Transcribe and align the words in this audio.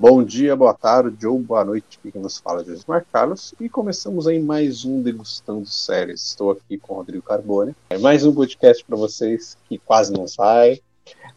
Bom 0.00 0.24
dia, 0.24 0.56
boa 0.56 0.72
tarde 0.72 1.26
ou 1.26 1.38
boa 1.38 1.62
noite, 1.62 2.00
quem 2.02 2.22
nos 2.22 2.38
fala 2.38 2.62
é 2.62 2.64
Josmar 2.64 3.04
Carlos 3.12 3.54
e 3.60 3.68
começamos 3.68 4.26
aí 4.26 4.40
mais 4.40 4.82
um 4.86 5.02
Degustando 5.02 5.66
Séries. 5.66 6.28
Estou 6.28 6.52
aqui 6.52 6.78
com 6.78 6.94
o 6.94 6.96
Rodrigo 6.96 7.22
Carbone. 7.22 7.76
É 7.90 7.98
mais 7.98 8.24
um 8.24 8.32
podcast 8.32 8.82
para 8.82 8.96
vocês 8.96 9.58
que 9.68 9.76
quase 9.76 10.10
não 10.10 10.26
sai. 10.26 10.80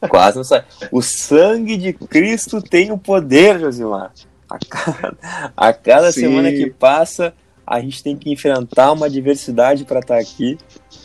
Quase 0.07 0.37
não 0.37 0.45
sai. 0.45 0.63
O 0.93 1.01
sangue 1.01 1.75
de 1.75 1.91
Cristo 1.91 2.61
tem 2.61 2.89
o 2.89 2.97
poder, 2.97 3.59
Josimar. 3.59 4.13
A 4.49 4.57
cada, 4.57 5.17
a 5.57 5.73
cada 5.73 6.11
semana 6.13 6.49
que 6.49 6.69
passa, 6.69 7.33
a 7.67 7.81
gente 7.81 8.01
tem 8.01 8.15
que 8.15 8.31
enfrentar 8.31 8.93
uma 8.93 9.07
adversidade 9.07 9.83
para 9.83 9.99
estar 9.99 10.15
tá 10.15 10.21
aqui. 10.21 10.57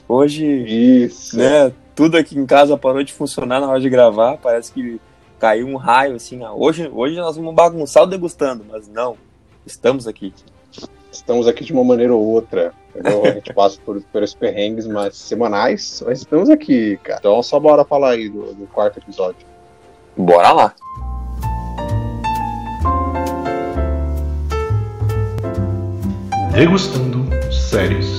Hoje, 0.06 0.46
Isso. 0.46 1.36
né, 1.36 1.72
tudo 1.96 2.18
aqui 2.18 2.38
em 2.38 2.46
casa 2.46 2.78
parou 2.78 3.02
de 3.02 3.12
funcionar 3.12 3.60
na 3.60 3.68
hora 3.68 3.80
de 3.80 3.90
gravar. 3.90 4.36
Parece 4.36 4.70
que 4.70 5.00
caiu 5.38 5.66
um 5.66 5.76
raio 5.76 6.16
assim. 6.16 6.42
Ah, 6.42 6.52
hoje, 6.52 6.88
hoje 6.92 7.16
nós 7.16 7.36
vamos 7.36 7.54
bagunçar 7.54 8.02
o 8.02 8.06
degustando, 8.06 8.64
mas 8.68 8.88
não, 8.88 9.16
estamos 9.64 10.06
aqui. 10.06 10.34
Estamos 11.10 11.46
aqui 11.46 11.64
de 11.64 11.72
uma 11.72 11.84
maneira 11.84 12.14
ou 12.14 12.22
outra. 12.22 12.72
Entendeu? 12.90 13.24
A 13.24 13.30
gente 13.30 13.52
passa 13.54 13.78
por, 13.84 14.00
pelos 14.02 14.34
perrengues 14.34 14.86
mas 14.86 15.16
semanais, 15.16 16.02
mas 16.04 16.20
estamos 16.20 16.50
aqui, 16.50 16.98
cara. 17.02 17.20
Então 17.20 17.42
só 17.42 17.58
bora 17.58 17.84
falar 17.84 18.10
aí 18.10 18.28
do, 18.28 18.54
do 18.54 18.66
quarto 18.66 18.98
episódio. 18.98 19.46
Bora 20.16 20.52
lá. 20.52 20.74
Degustando 26.52 27.28
séries. 27.52 28.17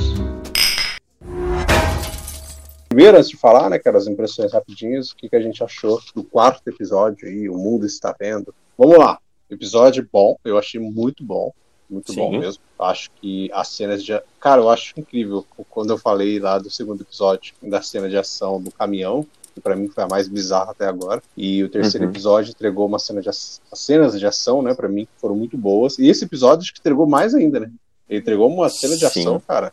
Primeiro, 3.00 3.18
antes 3.18 3.30
de 3.30 3.38
falar, 3.38 3.70
né, 3.70 3.80
cara, 3.80 3.98
as 3.98 4.08
impressões 4.08 4.52
rapidinhas, 4.52 5.12
o 5.12 5.16
que, 5.16 5.30
que 5.30 5.36
a 5.38 5.40
gente 5.40 5.64
achou 5.64 6.02
do 6.14 6.22
quarto 6.22 6.68
episódio 6.68 7.30
aí, 7.30 7.48
O 7.48 7.58
Mundo 7.58 7.86
Está 7.86 8.14
Vendo. 8.20 8.54
Vamos 8.78 8.98
lá. 8.98 9.18
Episódio 9.50 10.06
bom, 10.12 10.36
eu 10.44 10.58
achei 10.58 10.82
muito 10.82 11.24
bom. 11.24 11.54
Muito 11.90 12.12
Sim. 12.12 12.20
bom 12.20 12.38
mesmo. 12.38 12.62
Acho 12.78 13.10
que 13.12 13.50
as 13.54 13.70
cenas 13.70 14.04
de. 14.04 14.22
Cara, 14.38 14.60
eu 14.60 14.70
acho 14.70 15.00
incrível. 15.00 15.46
Quando 15.70 15.92
eu 15.92 15.98
falei 15.98 16.40
lá 16.40 16.60
do 16.60 16.70
segundo 16.70 17.02
episódio, 17.02 17.54
da 17.64 17.82
cena 17.82 18.10
de 18.10 18.18
ação 18.18 18.62
do 18.62 18.70
caminhão, 18.70 19.26
que 19.56 19.62
para 19.62 19.78
mim 19.78 19.88
foi 19.88 20.04
a 20.04 20.08
mais 20.10 20.28
bizarra 20.28 20.72
até 20.72 20.86
agora. 20.86 21.24
E 21.38 21.64
o 21.64 21.70
terceiro 21.70 22.06
uhum. 22.06 22.12
episódio 22.12 22.52
entregou 22.52 22.86
uma 22.86 23.00
cena 23.00 23.22
de 23.22 23.30
as 23.30 23.62
cenas 23.76 24.20
de 24.20 24.28
ação, 24.28 24.62
né, 24.62 24.74
para 24.74 24.90
mim 24.90 25.06
que 25.06 25.22
foram 25.22 25.38
muito 25.38 25.58
boas. 25.58 25.98
E 25.98 26.10
esse 26.10 26.26
episódio 26.26 26.64
acho 26.64 26.74
que 26.74 26.82
entregou 26.82 27.08
mais 27.08 27.34
ainda, 27.34 27.62
né? 27.62 27.72
Ele 28.10 28.20
entregou 28.20 28.50
uma 28.50 28.68
cena 28.68 28.98
de 28.98 29.10
Sim. 29.10 29.22
ação, 29.22 29.40
cara, 29.48 29.72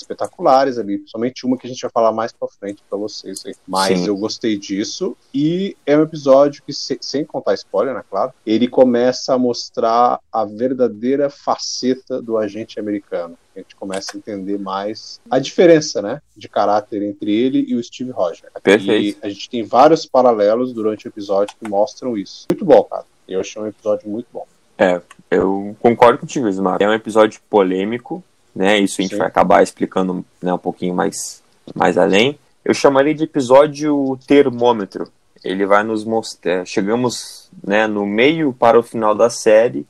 espetaculares 0.00 0.78
ali, 0.78 1.02
somente 1.06 1.46
uma 1.46 1.56
que 1.56 1.66
a 1.66 1.70
gente 1.70 1.82
vai 1.82 1.90
falar 1.90 2.12
mais 2.12 2.32
pra 2.32 2.48
frente 2.48 2.82
para 2.88 2.98
vocês 2.98 3.44
aí. 3.46 3.54
Mas 3.66 4.00
Sim. 4.00 4.08
eu 4.08 4.16
gostei 4.16 4.58
disso 4.58 5.16
e 5.32 5.76
é 5.84 5.96
um 5.96 6.02
episódio 6.02 6.62
que, 6.62 6.72
sem 6.72 7.24
contar 7.24 7.54
spoiler, 7.54 7.94
né, 7.94 8.02
claro, 8.08 8.32
ele 8.44 8.68
começa 8.68 9.34
a 9.34 9.38
mostrar 9.38 10.20
a 10.32 10.44
verdadeira 10.44 11.30
faceta 11.30 12.20
do 12.20 12.36
agente 12.36 12.78
americano. 12.78 13.36
A 13.54 13.60
gente 13.60 13.74
começa 13.74 14.12
a 14.14 14.18
entender 14.18 14.58
mais 14.58 15.20
a 15.30 15.38
diferença, 15.38 16.02
né, 16.02 16.20
de 16.36 16.48
caráter 16.48 17.02
entre 17.02 17.34
ele 17.34 17.64
e 17.66 17.74
o 17.74 17.82
Steve 17.82 18.10
Rogers. 18.10 18.52
Perfeito. 18.62 19.18
E 19.22 19.26
a 19.26 19.28
gente 19.30 19.48
tem 19.48 19.62
vários 19.62 20.04
paralelos 20.04 20.72
durante 20.72 21.06
o 21.06 21.08
episódio 21.08 21.56
que 21.58 21.68
mostram 21.68 22.16
isso. 22.16 22.46
Muito 22.50 22.64
bom, 22.64 22.82
cara. 22.84 23.04
Eu 23.26 23.40
achei 23.40 23.60
um 23.60 23.66
episódio 23.66 24.08
muito 24.08 24.26
bom. 24.32 24.46
É, 24.78 25.00
eu 25.30 25.74
concordo 25.80 26.18
contigo, 26.18 26.48
Ismar. 26.48 26.78
É 26.80 26.88
um 26.88 26.92
episódio 26.92 27.40
polêmico, 27.48 28.22
né? 28.56 28.78
Isso 28.78 29.00
a 29.00 29.02
gente 29.02 29.12
Sim. 29.12 29.18
vai 29.18 29.26
acabar 29.26 29.62
explicando 29.62 30.24
né, 30.42 30.52
um 30.52 30.58
pouquinho 30.58 30.94
mais, 30.94 31.42
mais 31.74 31.98
além. 31.98 32.38
Eu 32.64 32.72
chamaria 32.72 33.14
de 33.14 33.24
episódio 33.24 34.18
termômetro. 34.26 35.12
Ele 35.44 35.66
vai 35.66 35.84
nos 35.84 36.04
mostrar. 36.04 36.64
Chegamos 36.64 37.50
né, 37.62 37.86
no 37.86 38.06
meio 38.06 38.54
para 38.54 38.78
o 38.78 38.82
final 38.82 39.14
da 39.14 39.28
série 39.28 39.86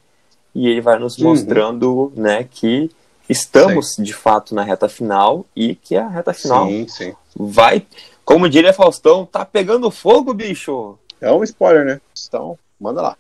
e 0.52 0.66
ele 0.66 0.80
vai 0.80 0.98
nos 0.98 1.16
uhum. 1.16 1.28
mostrando 1.28 2.12
né, 2.16 2.44
que 2.50 2.90
estamos 3.28 3.94
sim. 3.94 4.02
de 4.02 4.12
fato 4.12 4.54
na 4.54 4.64
reta 4.64 4.88
final 4.88 5.46
e 5.54 5.76
que 5.76 5.96
a 5.96 6.08
reta 6.08 6.34
final 6.34 6.66
sim, 6.66 6.88
sim. 6.88 7.14
vai, 7.34 7.86
como 8.24 8.48
diria 8.48 8.72
Faustão, 8.72 9.24
tá 9.24 9.44
pegando 9.44 9.90
fogo, 9.90 10.34
bicho. 10.34 10.98
É 11.20 11.30
um 11.30 11.44
spoiler, 11.44 11.84
né? 11.84 12.00
Então, 12.26 12.58
manda 12.80 13.00
lá. 13.00 13.16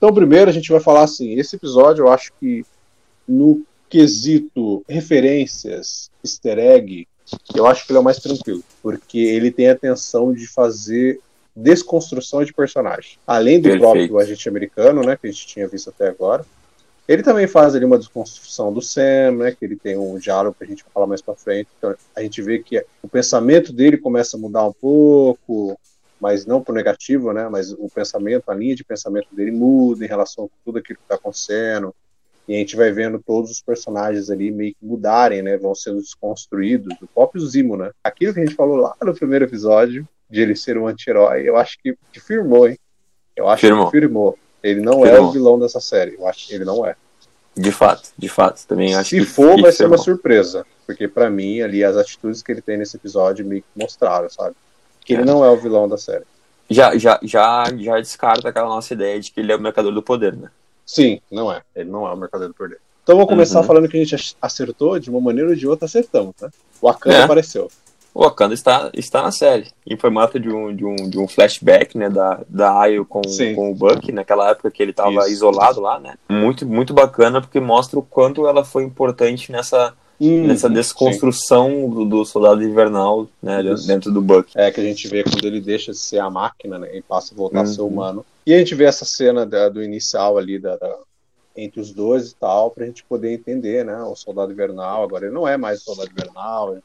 Então, 0.00 0.14
primeiro 0.14 0.48
a 0.48 0.52
gente 0.52 0.72
vai 0.72 0.80
falar 0.80 1.02
assim: 1.02 1.38
esse 1.38 1.56
episódio 1.56 2.04
eu 2.04 2.08
acho 2.08 2.32
que 2.40 2.64
no 3.28 3.62
quesito 3.86 4.82
referências, 4.88 6.10
easter 6.24 6.58
egg, 6.58 7.06
eu 7.54 7.66
acho 7.66 7.84
que 7.84 7.92
ele 7.92 7.98
é 7.98 8.00
o 8.00 8.04
mais 8.04 8.18
tranquilo, 8.18 8.64
porque 8.82 9.18
ele 9.18 9.50
tem 9.50 9.68
a 9.68 9.74
intenção 9.74 10.32
de 10.32 10.46
fazer 10.46 11.20
desconstrução 11.54 12.42
de 12.42 12.52
personagem. 12.54 13.18
Além 13.26 13.58
do 13.58 13.64
Perfeito. 13.64 13.82
próprio 13.82 14.18
agente 14.18 14.48
americano, 14.48 15.02
né, 15.02 15.18
que 15.20 15.26
a 15.26 15.30
gente 15.30 15.46
tinha 15.46 15.68
visto 15.68 15.90
até 15.90 16.08
agora, 16.08 16.46
ele 17.06 17.22
também 17.22 17.46
faz 17.46 17.74
ali 17.74 17.84
uma 17.84 17.98
desconstrução 17.98 18.72
do 18.72 18.80
Sam, 18.80 19.32
né, 19.32 19.52
que 19.52 19.62
ele 19.66 19.76
tem 19.76 19.98
um 19.98 20.18
diálogo 20.18 20.56
que 20.56 20.64
a 20.64 20.66
gente 20.66 20.82
vai 20.82 20.92
falar 20.94 21.06
mais 21.06 21.20
para 21.20 21.34
frente. 21.34 21.68
Então, 21.76 21.94
a 22.16 22.22
gente 22.22 22.40
vê 22.40 22.60
que 22.60 22.82
o 23.02 23.08
pensamento 23.08 23.70
dele 23.70 23.98
começa 23.98 24.38
a 24.38 24.40
mudar 24.40 24.64
um 24.64 24.72
pouco, 24.72 25.78
mas 26.20 26.44
não 26.44 26.62
por 26.62 26.74
negativo, 26.74 27.32
né? 27.32 27.48
Mas 27.48 27.72
o 27.72 27.88
pensamento, 27.88 28.50
a 28.50 28.54
linha 28.54 28.76
de 28.76 28.84
pensamento 28.84 29.28
dele 29.32 29.50
muda 29.50 30.04
em 30.04 30.08
relação 30.08 30.44
a 30.44 30.48
tudo 30.64 30.78
aquilo 30.78 30.98
que 30.98 31.04
está 31.04 31.14
acontecendo. 31.14 31.94
E 32.46 32.54
a 32.54 32.58
gente 32.58 32.76
vai 32.76 32.90
vendo 32.90 33.22
todos 33.24 33.50
os 33.50 33.62
personagens 33.62 34.28
ali 34.28 34.50
meio 34.50 34.72
que 34.72 34.84
mudarem, 34.84 35.40
né? 35.40 35.56
Vão 35.56 35.74
sendo 35.74 36.00
desconstruídos. 36.00 36.96
O 37.00 37.06
próprio 37.06 37.40
Zimo, 37.46 37.76
né? 37.76 37.90
Aquilo 38.02 38.34
que 38.34 38.40
a 38.40 38.44
gente 38.44 38.56
falou 38.56 38.76
lá 38.76 38.94
no 39.00 39.14
primeiro 39.14 39.44
episódio, 39.44 40.06
de 40.28 40.40
ele 40.40 40.54
ser 40.54 40.76
um 40.76 40.86
anti-herói, 40.86 41.48
eu 41.48 41.56
acho 41.56 41.78
que, 41.82 41.96
que, 42.12 42.20
firmou, 42.20 42.68
hein? 42.68 42.78
Eu 43.34 43.48
acho 43.48 43.60
firmou. 43.60 43.86
que 43.86 43.90
firmou. 43.92 44.38
Ele 44.62 44.80
não 44.80 45.02
firmou. 45.02 45.06
é 45.06 45.20
o 45.20 45.30
vilão 45.30 45.58
dessa 45.58 45.80
série. 45.80 46.16
Eu 46.16 46.26
acho 46.26 46.48
que 46.48 46.54
ele 46.54 46.64
não 46.64 46.84
é. 46.84 46.94
De 47.56 47.72
fato, 47.72 48.10
de 48.16 48.28
fato. 48.28 48.66
Também 48.66 48.94
acho 48.94 49.10
Se 49.10 49.20
que 49.20 49.26
for, 49.26 49.60
vai 49.60 49.72
ser 49.72 49.86
uma 49.86 49.98
surpresa. 49.98 50.66
Porque 50.86 51.06
para 51.08 51.30
mim, 51.30 51.60
ali, 51.60 51.84
as 51.84 51.96
atitudes 51.96 52.42
que 52.42 52.50
ele 52.50 52.60
tem 52.60 52.76
nesse 52.76 52.96
episódio 52.96 53.46
meio 53.46 53.62
que 53.62 53.68
mostraram, 53.80 54.28
sabe? 54.28 54.56
Que 55.04 55.14
ele 55.14 55.24
não 55.24 55.44
é 55.44 55.50
o 55.50 55.56
vilão 55.56 55.88
da 55.88 55.98
série. 55.98 56.24
Já, 56.68 56.96
já, 56.96 57.18
já, 57.22 57.64
já 57.76 57.96
descarta 57.96 58.48
aquela 58.48 58.68
nossa 58.68 58.94
ideia 58.94 59.18
de 59.18 59.32
que 59.32 59.40
ele 59.40 59.52
é 59.52 59.56
o 59.56 59.60
mercador 59.60 59.92
do 59.92 60.02
poder, 60.02 60.36
né? 60.36 60.50
Sim, 60.86 61.20
não 61.30 61.52
é. 61.52 61.62
Ele 61.74 61.90
não 61.90 62.06
é 62.06 62.12
o 62.12 62.16
mercador 62.16 62.48
do 62.48 62.54
poder. 62.54 62.78
Então 63.02 63.16
vamos 63.16 63.28
começar 63.28 63.60
uhum. 63.60 63.66
falando 63.66 63.88
que 63.88 63.96
a 63.96 64.04
gente 64.04 64.36
acertou, 64.40 64.98
de 64.98 65.10
uma 65.10 65.20
maneira 65.20 65.50
ou 65.50 65.56
de 65.56 65.66
outra 65.66 65.86
acertamos, 65.86 66.34
né? 66.40 66.48
O 66.80 66.86
Wakanda 66.86 67.16
é. 67.16 67.22
apareceu. 67.22 67.68
O 68.12 68.22
Wakanda 68.22 68.54
está, 68.54 68.90
está 68.92 69.22
na 69.22 69.30
série, 69.30 69.68
em 69.86 69.96
formato 69.96 70.38
de 70.38 70.48
um, 70.48 70.74
de 70.74 70.84
um, 70.84 70.96
de 70.96 71.18
um 71.18 71.28
flashback, 71.28 71.96
né, 71.96 72.10
da, 72.10 72.40
da 72.48 72.78
Ayo 72.80 73.04
com, 73.04 73.22
com 73.54 73.70
o 73.70 73.74
Buck, 73.74 74.10
naquela 74.10 74.50
época 74.50 74.70
que 74.70 74.82
ele 74.82 74.90
estava 74.90 75.28
isolado 75.28 75.80
lá, 75.80 76.00
né? 76.00 76.14
Muito, 76.28 76.66
muito 76.66 76.92
bacana, 76.92 77.40
porque 77.40 77.60
mostra 77.60 77.98
o 77.98 78.02
quanto 78.02 78.46
ela 78.46 78.64
foi 78.64 78.82
importante 78.82 79.52
nessa, 79.52 79.94
Hum, 80.20 80.46
nessa 80.46 80.68
desconstrução 80.68 81.88
do, 81.88 82.04
do, 82.04 82.24
soldado 82.26 82.62
invernal 82.62 83.26
né, 83.42 83.62
dentro 83.86 84.12
do 84.12 84.20
Buck. 84.20 84.52
É 84.54 84.70
que 84.70 84.78
a 84.78 84.84
gente 84.84 85.08
vê 85.08 85.24
quando 85.24 85.42
ele 85.46 85.62
deixa 85.62 85.92
de 85.92 85.98
ser 85.98 86.18
a 86.18 86.28
máquina 86.28 86.78
né, 86.78 86.94
e 86.94 87.00
passa 87.00 87.32
a 87.32 87.36
voltar 87.36 87.58
uhum. 87.58 87.62
a 87.62 87.66
ser 87.66 87.80
uhum. 87.80 87.88
humano. 87.88 88.26
E 88.44 88.52
a 88.52 88.58
gente 88.58 88.74
vê 88.74 88.84
essa 88.84 89.06
cena 89.06 89.46
da, 89.46 89.70
do 89.70 89.82
inicial 89.82 90.36
ali 90.36 90.58
da, 90.58 90.76
da, 90.76 90.98
entre 91.56 91.80
os 91.80 91.90
dois 91.92 92.32
e 92.32 92.34
tal, 92.34 92.70
pra 92.70 92.84
gente 92.84 93.02
poder 93.04 93.32
entender, 93.32 93.84
né? 93.84 93.96
O 94.02 94.14
soldado 94.14 94.52
invernal, 94.52 95.02
agora 95.02 95.24
ele 95.24 95.34
não 95.34 95.48
é 95.48 95.56
mais 95.56 95.80
o 95.80 95.84
soldado 95.84 96.10
invernal. 96.10 96.76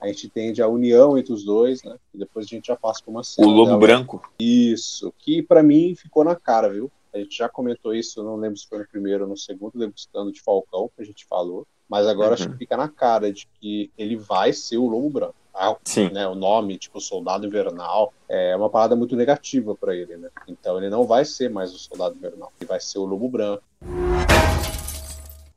A 0.00 0.06
gente 0.06 0.26
entende 0.26 0.62
a 0.62 0.68
união 0.68 1.18
entre 1.18 1.32
os 1.32 1.44
dois, 1.44 1.82
né? 1.82 1.96
E 2.14 2.18
depois 2.18 2.46
a 2.46 2.48
gente 2.48 2.68
já 2.68 2.76
passa 2.76 3.02
por 3.04 3.10
uma 3.10 3.24
cena. 3.24 3.46
O 3.46 3.50
Lobo 3.50 3.66
dela. 3.66 3.80
Branco. 3.80 4.22
Isso, 4.38 5.12
que 5.18 5.42
para 5.42 5.62
mim 5.62 5.94
ficou 5.94 6.24
na 6.24 6.34
cara, 6.34 6.70
viu? 6.70 6.90
A 7.12 7.18
gente 7.18 7.36
já 7.36 7.48
comentou 7.48 7.94
isso, 7.94 8.22
não 8.22 8.36
lembro 8.36 8.56
se 8.58 8.68
foi 8.68 8.78
no 8.78 8.88
primeiro 8.88 9.24
ou 9.24 9.30
no 9.30 9.36
segundo, 9.36 9.78
degustando 9.78 10.32
de 10.32 10.40
Falcão, 10.40 10.90
que 10.94 11.02
a 11.02 11.04
gente 11.04 11.26
falou. 11.26 11.66
Mas 11.88 12.06
agora 12.06 12.28
uhum. 12.28 12.34
acho 12.34 12.50
que 12.50 12.58
fica 12.58 12.76
na 12.76 12.88
cara 12.88 13.32
de 13.32 13.48
que 13.58 13.90
ele 13.96 14.16
vai 14.16 14.52
ser 14.52 14.76
o 14.76 14.86
Lobo 14.86 15.08
Branco. 15.08 15.34
Ah, 15.54 15.74
Sim. 15.84 16.10
Né, 16.10 16.26
o 16.26 16.34
nome, 16.34 16.78
tipo 16.78 17.00
Soldado 17.00 17.46
Invernal, 17.46 18.12
é 18.28 18.54
uma 18.54 18.70
parada 18.70 18.94
muito 18.94 19.16
negativa 19.16 19.74
para 19.74 19.96
ele, 19.96 20.16
né? 20.16 20.28
Então 20.46 20.76
ele 20.76 20.88
não 20.88 21.04
vai 21.04 21.24
ser 21.24 21.50
mais 21.50 21.74
o 21.74 21.78
Soldado 21.78 22.16
Invernal, 22.16 22.52
ele 22.60 22.68
vai 22.68 22.80
ser 22.80 22.98
o 22.98 23.04
Lobo 23.04 23.28
Branco. 23.28 23.62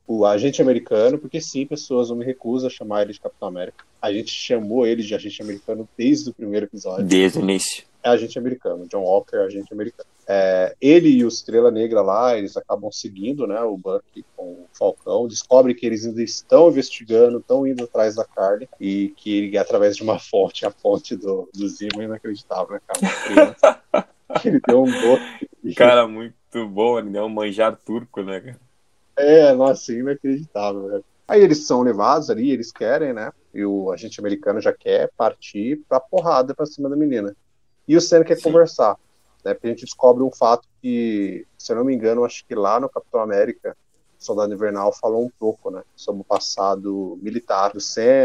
O 0.04 0.26
agente 0.26 0.60
americano, 0.60 1.18
porque 1.18 1.40
sim, 1.40 1.64
pessoas 1.64 2.10
não 2.10 2.16
me 2.16 2.24
recusam 2.24 2.66
a 2.66 2.70
chamar 2.70 3.02
ele 3.02 3.12
de 3.12 3.20
Capitão 3.20 3.46
América. 3.46 3.84
A 4.00 4.12
gente 4.12 4.32
chamou 4.32 4.86
ele 4.86 5.02
de 5.02 5.14
agente 5.14 5.40
americano 5.40 5.88
desde 5.96 6.30
o 6.30 6.34
primeiro 6.34 6.66
episódio. 6.66 7.04
Desde 7.04 7.38
o 7.38 7.42
início 7.42 7.84
é 8.02 8.08
agente 8.08 8.38
americano. 8.38 8.86
John 8.88 9.02
Walker 9.02 9.36
é 9.36 9.44
agente 9.44 9.72
americano. 9.72 10.08
É, 10.34 10.74
ele 10.80 11.10
e 11.10 11.24
o 11.26 11.28
Estrela 11.28 11.70
Negra 11.70 12.00
lá, 12.00 12.38
eles 12.38 12.56
acabam 12.56 12.90
seguindo 12.90 13.46
né, 13.46 13.60
o 13.60 13.76
Buck 13.76 14.24
com 14.34 14.44
o 14.44 14.66
Falcão, 14.72 15.28
descobrem 15.28 15.76
que 15.76 15.84
eles 15.84 16.06
ainda 16.06 16.22
estão 16.22 16.70
investigando, 16.70 17.36
estão 17.36 17.66
indo 17.66 17.84
atrás 17.84 18.14
da 18.14 18.24
Carly, 18.24 18.66
e 18.80 19.12
que 19.14 19.36
ele, 19.36 19.58
através 19.58 19.94
de 19.94 20.02
uma 20.02 20.16
fonte, 20.18 20.64
a 20.64 20.70
fonte 20.70 21.14
do, 21.14 21.50
do 21.52 21.68
Zimo, 21.68 22.00
é 22.00 22.06
inacreditável, 22.06 22.72
né, 22.72 22.80
cara? 22.86 23.56
ele 24.42 24.58
deu 24.66 24.82
um 24.82 24.90
doce. 24.90 25.74
Cara, 25.76 26.08
muito 26.08 26.66
bom, 26.66 26.98
ele 26.98 27.10
deu 27.10 27.24
um 27.24 27.28
manjar 27.28 27.76
turco, 27.84 28.22
né, 28.22 28.40
cara? 28.40 28.60
É, 29.14 29.52
nossa, 29.52 29.92
inacreditável, 29.92 30.88
né? 30.88 31.00
Aí 31.28 31.42
eles 31.42 31.66
são 31.66 31.82
levados 31.82 32.30
ali, 32.30 32.50
eles 32.50 32.72
querem, 32.72 33.12
né? 33.12 33.30
E 33.52 33.62
o 33.66 33.92
agente 33.92 34.18
americano 34.18 34.62
já 34.62 34.72
quer 34.72 35.10
partir 35.14 35.82
pra 35.86 36.00
porrada 36.00 36.54
pra 36.54 36.64
cima 36.64 36.88
da 36.88 36.96
menina. 36.96 37.36
E 37.86 37.94
o 37.96 38.00
Sam 38.00 38.24
quer 38.24 38.36
Sim. 38.36 38.44
conversar, 38.44 38.96
né? 39.44 39.54
Porque 39.54 39.66
a 39.66 39.70
gente 39.70 39.84
descobre 39.84 40.22
um 40.22 40.30
fato 40.30 40.68
que, 40.80 41.46
se 41.58 41.72
eu 41.72 41.76
não 41.76 41.84
me 41.84 41.94
engano, 41.94 42.24
acho 42.24 42.44
que 42.46 42.54
lá 42.54 42.78
no 42.80 42.88
Capitão 42.88 43.20
América, 43.20 43.76
o 44.18 44.24
Soldado 44.24 44.54
Invernal 44.54 44.92
falou 44.92 45.24
um 45.24 45.30
pouco, 45.38 45.70
né? 45.70 45.82
Sobre 45.96 46.22
o 46.22 46.24
passado 46.24 47.18
militar 47.20 47.72
do 47.72 47.78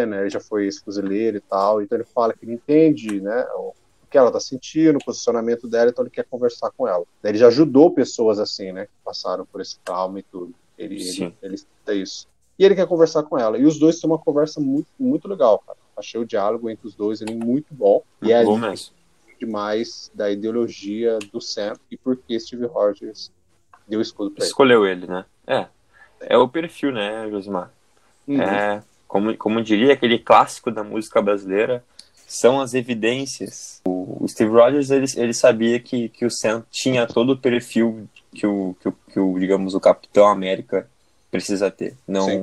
né? 0.07 0.21
Ele 0.21 0.29
já 0.29 0.39
foi 0.39 0.69
fuzileiro 0.71 1.37
e 1.37 1.41
tal. 1.41 1.81
Então 1.81 1.97
ele 1.97 2.05
fala 2.05 2.33
que 2.33 2.45
ele 2.45 2.53
entende, 2.53 3.19
né? 3.19 3.45
O 3.55 3.73
que 4.09 4.17
ela 4.17 4.31
tá 4.31 4.39
sentindo, 4.39 4.97
o 4.97 5.03
posicionamento 5.03 5.67
dela, 5.67 5.89
então 5.89 6.03
ele 6.03 6.11
quer 6.11 6.23
conversar 6.23 6.71
com 6.71 6.87
ela. 6.87 7.03
Daí 7.21 7.31
Ele 7.31 7.39
já 7.39 7.47
ajudou 7.47 7.91
pessoas 7.91 8.39
assim, 8.39 8.71
né? 8.71 8.85
Que 8.85 8.91
passaram 9.03 9.45
por 9.45 9.59
esse 9.59 9.77
trauma 9.79 10.19
e 10.19 10.23
tudo. 10.23 10.53
Ele, 10.77 10.99
Sim. 10.99 11.33
ele, 11.41 11.55
ele 11.55 11.61
é 11.87 11.93
isso. 11.93 12.27
E 12.57 12.65
ele 12.65 12.75
quer 12.75 12.87
conversar 12.87 13.23
com 13.23 13.37
ela. 13.37 13.57
E 13.57 13.65
os 13.65 13.77
dois 13.77 13.99
têm 13.99 14.09
uma 14.09 14.17
conversa 14.17 14.59
muito, 14.59 14.87
muito 14.97 15.27
legal, 15.27 15.59
cara. 15.59 15.77
Achei 15.95 16.19
o 16.19 16.25
diálogo 16.25 16.69
entre 16.69 16.87
os 16.87 16.95
dois 16.95 17.21
ele 17.21 17.35
muito 17.35 17.73
bom. 17.73 18.01
E 18.21 18.31
é 18.31 18.43
Bom 18.43 18.57
mesmo. 18.57 18.96
Demais 19.39 20.11
da 20.13 20.29
ideologia 20.31 21.19
do 21.31 21.39
Sam 21.41 21.73
e 21.91 21.97
por 21.97 22.17
que 22.17 22.39
Steve 22.39 22.65
Rogers 22.65 23.31
deu 23.87 24.01
escudo 24.01 24.31
pra 24.31 24.43
ele. 24.43 24.49
Escolheu 24.49 24.85
ele, 24.85 25.07
né? 25.07 25.25
É. 25.45 25.67
É 26.21 26.37
o 26.37 26.47
perfil, 26.47 26.91
né, 26.91 27.29
Josimar? 27.29 27.71
Uhum. 28.27 28.41
É, 28.41 28.83
como, 29.07 29.37
como 29.37 29.63
diria 29.63 29.93
aquele 29.93 30.19
clássico 30.19 30.71
da 30.71 30.83
música 30.83 31.21
brasileira, 31.21 31.83
são 32.27 32.59
as 32.59 32.73
evidências. 32.73 33.81
O, 33.85 34.23
o 34.23 34.27
Steve 34.27 34.51
Rogers, 34.51 34.89
ele, 34.91 35.05
ele 35.15 35.33
sabia 35.33 35.79
que, 35.79 36.09
que 36.09 36.25
o 36.25 36.31
Sam 36.31 36.63
tinha 36.69 37.07
todo 37.07 37.31
o 37.31 37.37
perfil 37.37 38.07
que 38.33 38.45
o, 38.45 38.75
que 38.79 38.89
o, 38.89 38.95
que 39.13 39.19
o 39.19 39.39
digamos, 39.39 39.73
o 39.73 39.79
Capitão 39.79 40.27
América 40.27 40.87
precisa 41.31 41.71
ter. 41.71 41.95
Não, 42.07 42.25
Sim. 42.25 42.41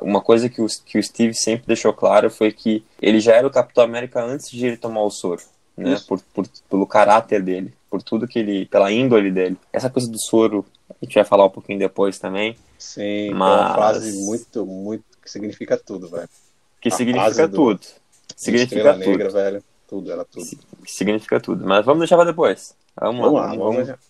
uma 0.00 0.20
coisa 0.20 0.48
que 0.48 0.60
o, 0.60 0.66
que 0.84 0.98
o 0.98 1.02
Steve 1.02 1.34
sempre 1.34 1.66
deixou 1.66 1.92
claro 1.92 2.30
foi 2.30 2.52
que 2.52 2.84
ele 3.00 3.20
já 3.20 3.34
era 3.34 3.46
o 3.46 3.50
Capitão 3.50 3.84
América 3.84 4.22
antes 4.22 4.50
de 4.50 4.66
ele 4.66 4.76
tomar 4.76 5.02
o 5.02 5.10
soro, 5.10 5.42
né? 5.76 5.98
Por, 6.06 6.20
por, 6.34 6.46
pelo 6.70 6.86
caráter 6.86 7.42
dele, 7.42 7.72
por 7.90 8.02
tudo 8.02 8.26
que 8.26 8.38
ele, 8.38 8.66
pela 8.66 8.90
índole 8.90 9.30
dele. 9.30 9.56
Essa 9.72 9.90
coisa 9.90 10.10
do 10.10 10.18
soro, 10.18 10.64
a 10.90 11.04
gente 11.04 11.14
vai 11.14 11.24
falar 11.24 11.44
um 11.46 11.50
pouquinho 11.50 11.78
depois 11.78 12.18
também, 12.18 12.56
Sim, 12.78 13.30
Mas- 13.32 13.58
é 13.58 13.62
uma 13.64 13.74
frase 13.74 14.24
muito, 14.24 14.66
muito 14.66 15.04
que 15.22 15.30
significa 15.30 15.76
tudo, 15.76 16.08
velho. 16.08 16.28
que 16.80 16.88
A 16.88 16.92
significa 16.92 17.48
tudo. 17.48 17.80
Significa 18.36 18.92
tudo. 18.94 18.98
Negra, 19.06 19.30
velho. 19.30 19.64
Tudo, 19.88 20.12
era 20.12 20.24
tudo. 20.24 20.44
Si- 20.44 20.58
significa 20.86 21.40
tudo. 21.40 21.66
Mas 21.66 21.84
vamos 21.86 22.00
deixar 22.00 22.16
pra 22.16 22.24
depois. 22.24 22.74
Vamos, 23.00 23.20
Vamos 23.20 23.40
lá. 23.40 23.46
Vamos, 23.48 23.86
vamos, 23.86 24.00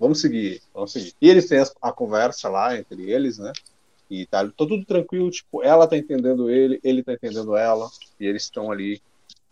vamos 0.00 0.20
seguir, 0.20 0.62
vamos 0.72 0.92
seguir. 0.92 1.12
E 1.20 1.28
eles 1.28 1.48
têm 1.48 1.62
a 1.82 1.92
conversa 1.92 2.48
lá 2.48 2.76
entre 2.76 3.10
eles, 3.10 3.38
né? 3.38 3.52
E 4.10 4.26
tá, 4.26 4.44
tá 4.44 4.52
tudo 4.56 4.84
tranquilo, 4.84 5.30
tipo, 5.30 5.62
ela 5.62 5.86
tá 5.86 5.96
entendendo 5.96 6.48
ele, 6.50 6.78
ele 6.84 7.02
tá 7.02 7.12
entendendo 7.14 7.56
ela, 7.56 7.88
e 8.20 8.26
eles 8.26 8.44
estão 8.44 8.70
ali 8.70 9.00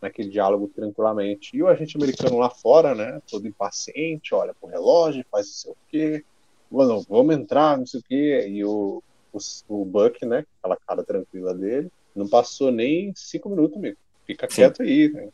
naquele 0.03 0.29
diálogo 0.29 0.67
tranquilamente. 0.67 1.55
E 1.55 1.63
o 1.63 1.67
agente 1.67 1.97
americano 1.97 2.37
lá 2.37 2.49
fora, 2.49 2.93
né? 2.93 3.19
Todo 3.29 3.47
impaciente, 3.47 4.35
olha 4.35 4.53
pro 4.59 4.69
relógio, 4.69 5.25
faz 5.31 5.47
não 5.47 5.53
sei 5.53 5.71
o 5.71 5.77
quê. 5.89 6.25
Mano, 6.69 7.03
vamos 7.09 7.35
entrar, 7.35 7.77
não 7.77 7.85
sei 7.85 7.99
o 7.99 8.03
quê. 8.03 8.47
E 8.47 8.63
o, 8.63 9.01
o, 9.31 9.37
o 9.69 9.85
Buck, 9.85 10.25
né? 10.25 10.45
Aquela 10.59 10.77
cara 10.87 11.03
tranquila 11.03 11.53
dele, 11.53 11.89
não 12.15 12.27
passou 12.27 12.71
nem 12.71 13.11
cinco 13.15 13.49
minutos, 13.49 13.77
amigo. 13.77 13.97
Fica 14.25 14.47
Sim. 14.49 14.55
quieto 14.55 14.83
aí, 14.83 15.11
né? 15.11 15.29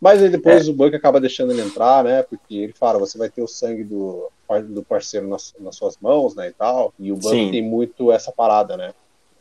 Mas 0.00 0.20
aí 0.20 0.28
depois 0.28 0.68
o 0.68 0.74
Buck 0.74 0.96
acaba 0.96 1.20
deixando 1.20 1.52
ele 1.52 1.62
entrar, 1.62 2.02
né? 2.02 2.22
Porque 2.24 2.56
ele 2.56 2.72
fala, 2.72 2.98
você 2.98 3.16
vai 3.16 3.30
ter 3.30 3.40
o 3.40 3.46
sangue 3.46 3.84
do, 3.84 4.28
do 4.68 4.82
parceiro 4.82 5.28
nas, 5.28 5.54
nas 5.60 5.76
suas 5.76 5.96
mãos, 5.98 6.34
né? 6.34 6.48
E 6.48 6.52
tal. 6.52 6.92
E 6.98 7.12
o 7.12 7.16
Buck 7.16 7.30
Sim. 7.30 7.50
tem 7.52 7.62
muito 7.62 8.10
essa 8.10 8.32
parada, 8.32 8.76
né? 8.76 8.92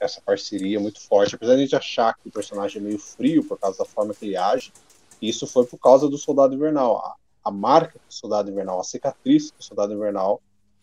Essa 0.01 0.19
parceria 0.19 0.79
muito 0.79 0.99
forte. 0.99 1.35
Apesar 1.35 1.53
de 1.53 1.59
a 1.59 1.63
gente 1.63 1.75
achar 1.75 2.15
que 2.15 2.27
o 2.27 2.31
personagem 2.31 2.81
é 2.81 2.83
meio 2.83 2.99
frio 2.99 3.43
por 3.43 3.57
causa 3.57 3.77
da 3.77 3.85
forma 3.85 4.13
que 4.13 4.25
ele 4.25 4.35
age, 4.35 4.73
isso 5.21 5.45
foi 5.45 5.65
por 5.65 5.77
causa 5.77 6.09
do 6.09 6.17
Soldado 6.17 6.55
Invernal. 6.55 6.97
A, 6.97 7.15
a 7.43 7.51
marca 7.51 7.99
do 7.99 8.13
Soldado 8.13 8.49
Invernal, 8.49 8.79
a 8.79 8.83
cicatriz 8.83 9.51
que 9.51 9.59
o 9.59 9.63
Soldado 9.63 9.93
Invernal 9.93 10.41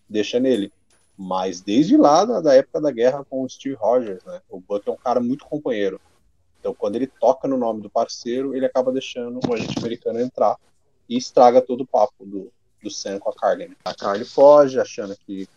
deixa 0.08 0.38
nele. 0.38 0.72
Mas 1.16 1.60
desde 1.60 1.96
lá, 1.96 2.24
da, 2.24 2.40
da 2.40 2.54
época 2.54 2.80
da 2.80 2.92
guerra 2.92 3.24
com 3.28 3.42
o 3.42 3.48
Steve 3.48 3.74
Rogers, 3.74 4.22
né? 4.24 4.40
O 4.48 4.60
Buck 4.60 4.88
é 4.88 4.92
um 4.92 4.96
cara 4.96 5.18
muito 5.18 5.44
companheiro. 5.44 6.00
Então, 6.60 6.72
quando 6.72 6.96
ele 6.96 7.08
toca 7.08 7.48
no 7.48 7.56
nome 7.56 7.82
do 7.82 7.90
parceiro, 7.90 8.54
ele 8.54 8.66
acaba 8.66 8.92
deixando 8.92 9.40
o 9.44 9.54
agente 9.54 9.78
americano 9.78 10.20
entrar 10.20 10.56
e 11.08 11.16
estraga 11.16 11.60
todo 11.60 11.82
o 11.82 11.86
papo 11.86 12.24
do, 12.24 12.52
do 12.82 12.90
Sam 12.90 13.18
com 13.18 13.30
a 13.30 13.34
Carly. 13.34 13.68
né? 13.68 13.76
A 13.84 13.94
Carly 13.94 14.24
foge, 14.24 14.78
achando 14.78 15.16
que, 15.26 15.48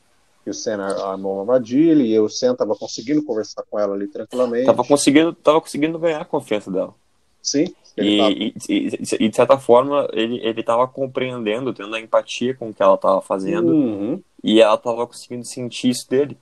que 0.43 0.49
o 0.49 0.53
Sam 0.53 0.81
armou 0.81 1.33
uma 1.33 1.41
armadilha, 1.41 2.03
e 2.03 2.19
o 2.19 2.27
Sam 2.29 2.55
tava 2.55 2.75
conseguindo 2.75 3.23
conversar 3.23 3.63
com 3.69 3.79
ela 3.79 3.93
ali 3.95 4.07
tranquilamente. 4.07 4.65
Tava 4.65 4.83
conseguindo, 4.83 5.33
tava 5.33 5.61
conseguindo 5.61 5.97
ganhar 5.99 6.21
a 6.21 6.25
confiança 6.25 6.71
dela. 6.71 6.93
Sim, 7.41 7.65
ele 7.97 8.21
E, 8.21 8.53
e, 8.69 8.87
e- 9.19 9.29
de 9.29 9.35
certa 9.35 9.57
forma, 9.57 10.07
ele, 10.13 10.39
ele 10.43 10.61
tava 10.63 10.87
compreendendo, 10.87 11.73
tendo 11.73 11.95
a 11.95 11.99
empatia 11.99 12.53
com 12.53 12.69
o 12.69 12.73
que 12.73 12.81
ela 12.83 12.97
tava 12.97 13.21
fazendo, 13.21 13.71
Uhum. 13.71 14.21
e 14.43 14.61
ela 14.61 14.77
tava 14.77 15.05
conseguindo 15.07 15.43
sentir 15.45 15.89
isso 15.89 16.07
dele. 16.09 16.37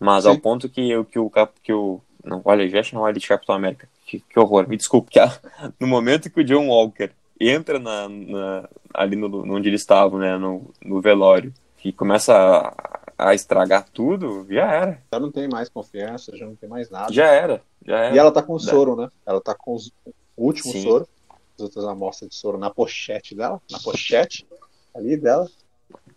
Mas 0.00 0.24
Sim. 0.24 0.30
ao 0.30 0.38
ponto 0.38 0.68
que, 0.68 0.88
eu- 0.90 1.04
que 1.04 1.18
o 1.18 1.28
cap- 1.28 1.52
que 1.62 1.72
o. 1.72 2.00
Não, 2.24 2.40
olha, 2.44 2.68
já 2.68 2.82
chamou 2.82 3.08
ele 3.08 3.18
de 3.18 3.26
Capitão 3.28 3.54
América. 3.54 3.88
Que, 4.06 4.20
que 4.20 4.38
horror, 4.38 4.68
me 4.68 4.76
desculpe. 4.76 5.10
Que 5.10 5.18
a- 5.18 5.38
no 5.80 5.86
momento 5.86 6.30
que 6.30 6.40
o 6.40 6.44
John 6.44 6.68
Walker 6.68 7.10
entra 7.40 7.78
na, 7.78 8.08
na- 8.08 8.68
ali 8.94 9.16
no, 9.16 9.42
onde 9.54 9.68
eles 9.68 9.80
estavam, 9.82 10.18
né, 10.18 10.36
no, 10.38 10.70
no 10.84 11.00
velório, 11.00 11.52
e 11.84 11.92
começa 11.92 12.34
a, 12.34 13.07
a 13.18 13.34
estragar 13.34 13.84
tudo, 13.90 14.46
já 14.48 14.72
era. 14.72 15.02
Já 15.12 15.18
não 15.18 15.32
tem 15.32 15.48
mais 15.48 15.68
confiança, 15.68 16.36
já 16.36 16.46
não 16.46 16.54
tem 16.54 16.68
mais 16.68 16.88
nada. 16.88 17.12
Já 17.12 17.26
era. 17.26 17.60
Já 17.84 17.98
era. 18.04 18.14
E 18.14 18.18
ela 18.18 18.30
tá 18.30 18.42
com 18.42 18.54
o 18.54 18.60
soro, 18.60 18.94
né? 18.94 19.10
Ela 19.26 19.40
tá 19.40 19.54
com 19.54 19.74
os- 19.74 19.92
o 20.36 20.44
último 20.46 20.72
Sim. 20.72 20.82
soro, 20.84 21.08
as 21.28 21.60
outras 21.64 21.84
amostras 21.84 22.30
de 22.30 22.36
soro 22.36 22.56
na 22.56 22.70
pochete 22.70 23.34
dela, 23.34 23.60
na 23.70 23.80
pochete 23.80 24.46
ali 24.94 25.16
dela. 25.16 25.48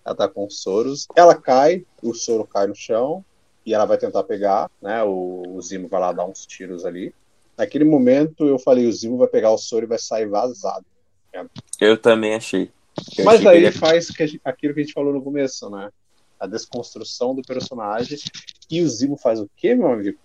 Ela 0.06 0.16
tá 0.16 0.28
com 0.28 0.46
os 0.46 0.62
soros. 0.62 1.08
Ela 1.16 1.34
cai, 1.36 1.86
o 2.04 2.14
soro 2.14 2.46
cai 2.46 2.68
no 2.68 2.76
chão 2.76 3.26
e 3.66 3.74
ela 3.74 3.86
vai 3.86 3.98
tentar 3.98 4.24
pegar, 4.24 4.70
né? 4.82 5.02
O, 5.04 5.44
o 5.56 5.62
Zimo 5.62 5.88
vai 5.88 6.00
lá 6.00 6.12
dar 6.12 6.26
uns 6.26 6.46
tiros 6.46 6.86
ali. 6.86 7.14
Naquele 7.58 7.84
momento 7.86 8.48
eu 8.48 8.60
falei, 8.60 8.86
o 8.88 8.92
Zimo 8.92 9.18
vai 9.18 9.28
pegar 9.28 9.52
o 9.52 9.58
soro 9.58 9.86
e 9.86 9.88
vai 9.88 9.98
sair 10.00 10.28
vazado. 10.28 10.86
Eu 11.80 11.98
também 11.98 12.36
achei. 12.36 12.72
Eu 13.18 13.26
Mas 13.26 13.36
achei 13.36 13.38
que 13.40 13.44
daí 13.46 13.58
ele 13.64 13.72
faz 13.72 14.10
que 14.12 14.40
aquilo 14.44 14.74
que 14.74 14.80
a 14.82 14.84
gente 14.84 14.94
falou 14.94 15.14
no 15.14 15.22
começo, 15.24 15.70
né? 15.70 15.90
A 16.42 16.48
desconstrução 16.48 17.36
do 17.36 17.42
personagem. 17.44 18.18
E 18.70 18.82
o 18.82 18.90
Zimo 18.90 19.16
faz 19.16 19.40
o 19.40 19.48
quê, 19.56 19.76
meu 19.76 19.92
amigo? 19.92 20.18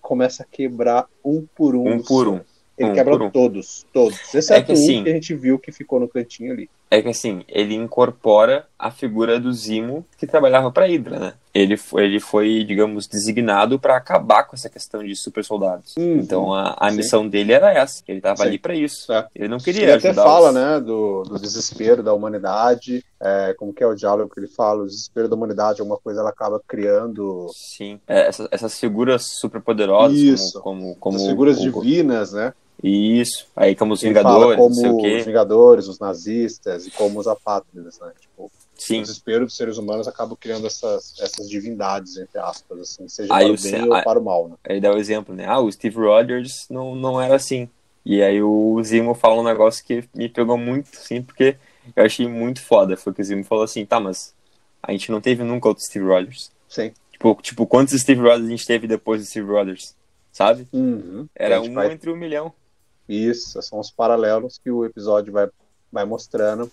Começa 0.00 0.42
a 0.44 0.46
quebrar 0.46 1.06
um 1.24 1.44
por 1.54 1.74
um. 1.74 1.94
Um 1.94 2.02
por 2.02 2.28
um. 2.28 2.40
Ele 2.78 2.90
Um 2.90 2.94
quebra 2.94 3.14
um. 3.16 3.30
todos, 3.30 3.84
todos. 3.92 4.34
Exceto 4.34 4.66
que 4.66 4.72
um 4.72 4.74
assim- 4.74 5.02
que 5.04 5.10
a 5.10 5.12
gente 5.12 5.34
viu 5.34 5.58
que 5.58 5.72
ficou 5.72 5.98
no 6.00 6.08
cantinho 6.08 6.52
ali. 6.52 6.70
É 6.90 7.02
que 7.02 7.08
assim, 7.08 7.44
ele 7.48 7.74
incorpora 7.74 8.68
a 8.78 8.90
figura 8.90 9.38
do 9.40 9.52
Zimo 9.52 10.04
que 10.16 10.26
trabalhava 10.26 10.70
pra 10.70 10.86
Hydra, 10.86 11.18
né? 11.18 11.34
Ele 11.54 11.76
foi, 11.76 12.04
ele 12.04 12.18
foi 12.18 12.64
digamos, 12.64 13.06
designado 13.06 13.78
pra 13.78 13.96
acabar 13.96 14.42
com 14.42 14.56
essa 14.56 14.68
questão 14.68 15.04
de 15.04 15.14
super 15.14 15.44
soldados. 15.44 15.94
Uhum. 15.96 16.16
Então 16.16 16.52
a, 16.52 16.74
a 16.76 16.90
missão 16.90 17.28
dele 17.28 17.52
era 17.52 17.72
essa. 17.72 18.02
Ele 18.08 18.20
tava 18.20 18.38
Sim. 18.38 18.42
ali 18.48 18.58
pra 18.58 18.74
isso. 18.74 19.12
É. 19.12 19.28
Ele 19.34 19.46
não 19.48 19.58
queria 19.58 19.82
Ele 19.84 19.92
até 19.92 20.12
fala, 20.12 20.48
os- 20.48 20.54
né, 20.54 20.80
do, 20.80 21.22
do 21.22 21.38
desespero 21.38 22.02
da 22.02 22.12
humanidade, 22.12 23.04
é, 23.20 23.54
como 23.56 23.72
que 23.72 23.84
é 23.84 23.86
o 23.86 23.94
diálogo 23.94 24.34
que 24.34 24.40
ele 24.40 24.48
fala, 24.48 24.82
o 24.82 24.86
desespero 24.86 25.28
da 25.28 25.36
humanidade, 25.36 25.80
alguma 25.80 25.96
coisa 25.98 26.20
ela 26.20 26.30
acaba 26.30 26.60
criando 26.66 27.46
Sim. 27.54 28.00
É, 28.08 28.26
essas, 28.26 28.48
essas 28.50 28.78
figuras 28.80 29.22
super 29.38 29.60
poderosas, 29.60 30.18
Isso. 30.18 30.60
como, 30.60 30.80
como, 30.80 30.96
como 30.96 31.16
as 31.18 31.26
figuras 31.26 31.58
o- 31.58 31.60
divinas, 31.62 32.32
né? 32.32 32.52
Isso. 32.82 33.46
Aí 33.54 33.76
como 33.76 33.94
os 33.94 34.02
Vingadores, 34.02 34.58
como 34.58 34.74
os. 35.00 35.24
Vingadores, 35.24 35.86
os 35.86 35.98
nazistas 36.00 36.86
e 36.86 36.90
como 36.90 37.20
os 37.20 37.26
apátridas, 37.28 37.98
né? 38.00 38.10
Tipo, 38.20 38.50
o 38.76 38.82
Sim. 38.82 39.00
desespero 39.02 39.44
dos 39.46 39.56
seres 39.56 39.78
humanos 39.78 40.08
acaba 40.08 40.36
criando 40.36 40.66
essas, 40.66 41.14
essas 41.20 41.48
divindades, 41.48 42.16
entre 42.16 42.38
aspas, 42.38 42.78
assim, 42.80 43.08
seja 43.08 43.34
Aí 43.34 43.44
para 43.46 43.52
o 43.52 43.54
o 43.54 43.62
bem 43.62 43.88
ou 43.88 44.02
para 44.02 44.18
o 44.18 44.24
mal, 44.24 44.48
né? 44.48 44.56
Aí 44.68 44.80
dá 44.80 44.92
o 44.92 44.98
exemplo, 44.98 45.34
né? 45.34 45.46
Ah, 45.46 45.60
o 45.60 45.70
Steve 45.70 45.96
Rogers 45.96 46.66
não, 46.68 46.94
não 46.94 47.20
era 47.20 47.36
assim. 47.36 47.68
E 48.04 48.22
aí 48.22 48.42
o 48.42 48.82
Zimo 48.82 49.14
fala 49.14 49.40
um 49.40 49.44
negócio 49.44 49.84
que 49.84 50.04
me 50.14 50.28
pegou 50.28 50.58
muito, 50.58 50.88
sim, 50.92 51.22
porque 51.22 51.56
eu 51.96 52.04
achei 52.04 52.28
muito 52.28 52.60
foda. 52.62 52.96
Foi 52.96 53.14
que 53.14 53.20
o 53.22 53.24
Zimo 53.24 53.44
falou 53.44 53.64
assim, 53.64 53.86
tá, 53.86 53.98
mas 53.98 54.34
a 54.82 54.92
gente 54.92 55.10
não 55.10 55.20
teve 55.20 55.42
nunca 55.42 55.68
outro 55.68 55.84
Steve 55.84 56.04
Rogers. 56.04 56.50
Sim. 56.68 56.92
Tipo, 57.12 57.38
tipo 57.40 57.66
quantos 57.66 57.98
Steve 57.98 58.20
Rogers 58.20 58.46
a 58.46 58.50
gente 58.50 58.66
teve 58.66 58.86
depois 58.86 59.22
do 59.22 59.26
Steve 59.26 59.46
Rogers? 59.50 59.94
Sabe? 60.32 60.66
Uhum. 60.72 61.26
Era 61.34 61.60
um 61.60 61.72
vai- 61.72 61.92
entre 61.92 62.10
um 62.10 62.16
milhão. 62.16 62.52
Isso, 63.08 63.60
são 63.62 63.78
os 63.78 63.90
paralelos 63.90 64.58
que 64.58 64.70
o 64.70 64.84
episódio 64.84 65.32
vai, 65.32 65.48
vai 65.92 66.04
mostrando 66.04 66.70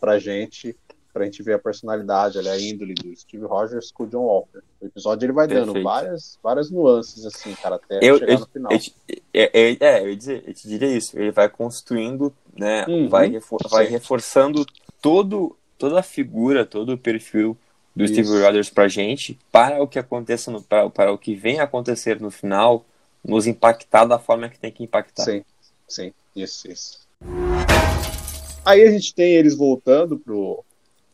pra 0.00 0.18
gente, 0.18 0.74
pra 1.14 1.24
gente 1.24 1.42
ver 1.44 1.54
a 1.54 1.58
personalidade, 1.58 2.36
ali, 2.38 2.48
a 2.48 2.58
índole 2.58 2.92
do 2.92 3.14
Steve 3.16 3.44
Rogers 3.46 3.92
com 3.92 4.02
o 4.02 4.06
John 4.08 4.24
Walker. 4.24 4.58
O 4.80 4.86
episódio 4.86 5.24
ele 5.24 5.32
vai 5.32 5.46
dando 5.46 5.66
Perfeito. 5.72 5.84
várias, 5.84 6.38
várias 6.42 6.70
nuances, 6.70 7.24
assim, 7.24 7.54
cara, 7.54 7.76
até 7.76 8.00
Eu, 8.02 8.18
chegar 8.18 8.32
eu, 8.32 8.38
no 8.40 8.46
final. 8.46 8.72
eu 8.72 8.78
te- 8.80 8.94
é, 9.32 10.00
eu 10.02 10.10
ia 10.10 10.16
dizer, 10.16 10.42
eu 10.46 10.52
te 10.52 10.68
diria 10.68 10.94
isso. 10.94 11.16
Ele 11.18 11.30
vai 11.30 11.48
construindo, 11.48 12.34
né? 12.52 12.84
Uhum. 12.86 13.08
Vai, 13.08 13.28
refor- 13.28 13.60
vai 13.70 13.86
Sim. 13.86 13.92
reforçando 13.92 14.66
todo, 15.00 15.56
toda 15.78 16.00
a 16.00 16.02
figura, 16.02 16.66
todo 16.66 16.92
o 16.92 16.98
perfil 16.98 17.56
do 17.94 18.04
Isso. 18.04 18.14
Steve 18.14 18.42
Rogers 18.42 18.68
pra 18.68 18.88
gente, 18.88 19.38
para 19.52 19.80
o 19.80 19.86
que 19.86 20.00
aconteça 20.00 20.50
no, 20.50 20.60
para, 20.60 20.90
para 20.90 21.12
o 21.12 21.16
que 21.18 21.34
vem 21.36 21.60
acontecer 21.60 22.20
no 22.20 22.28
final, 22.30 22.84
nos 23.24 23.46
impactar 23.46 24.04
da 24.04 24.18
forma 24.18 24.48
que 24.48 24.58
tem 24.58 24.72
que 24.72 24.82
impactar. 24.82 25.22
Sim, 25.22 25.44
sim, 25.88 26.12
isso, 26.34 26.68
isso. 26.68 26.98
Aí 28.66 28.82
a 28.82 28.90
gente 28.90 29.14
tem 29.14 29.34
eles 29.34 29.54
voltando 29.54 30.18
pro, 30.18 30.64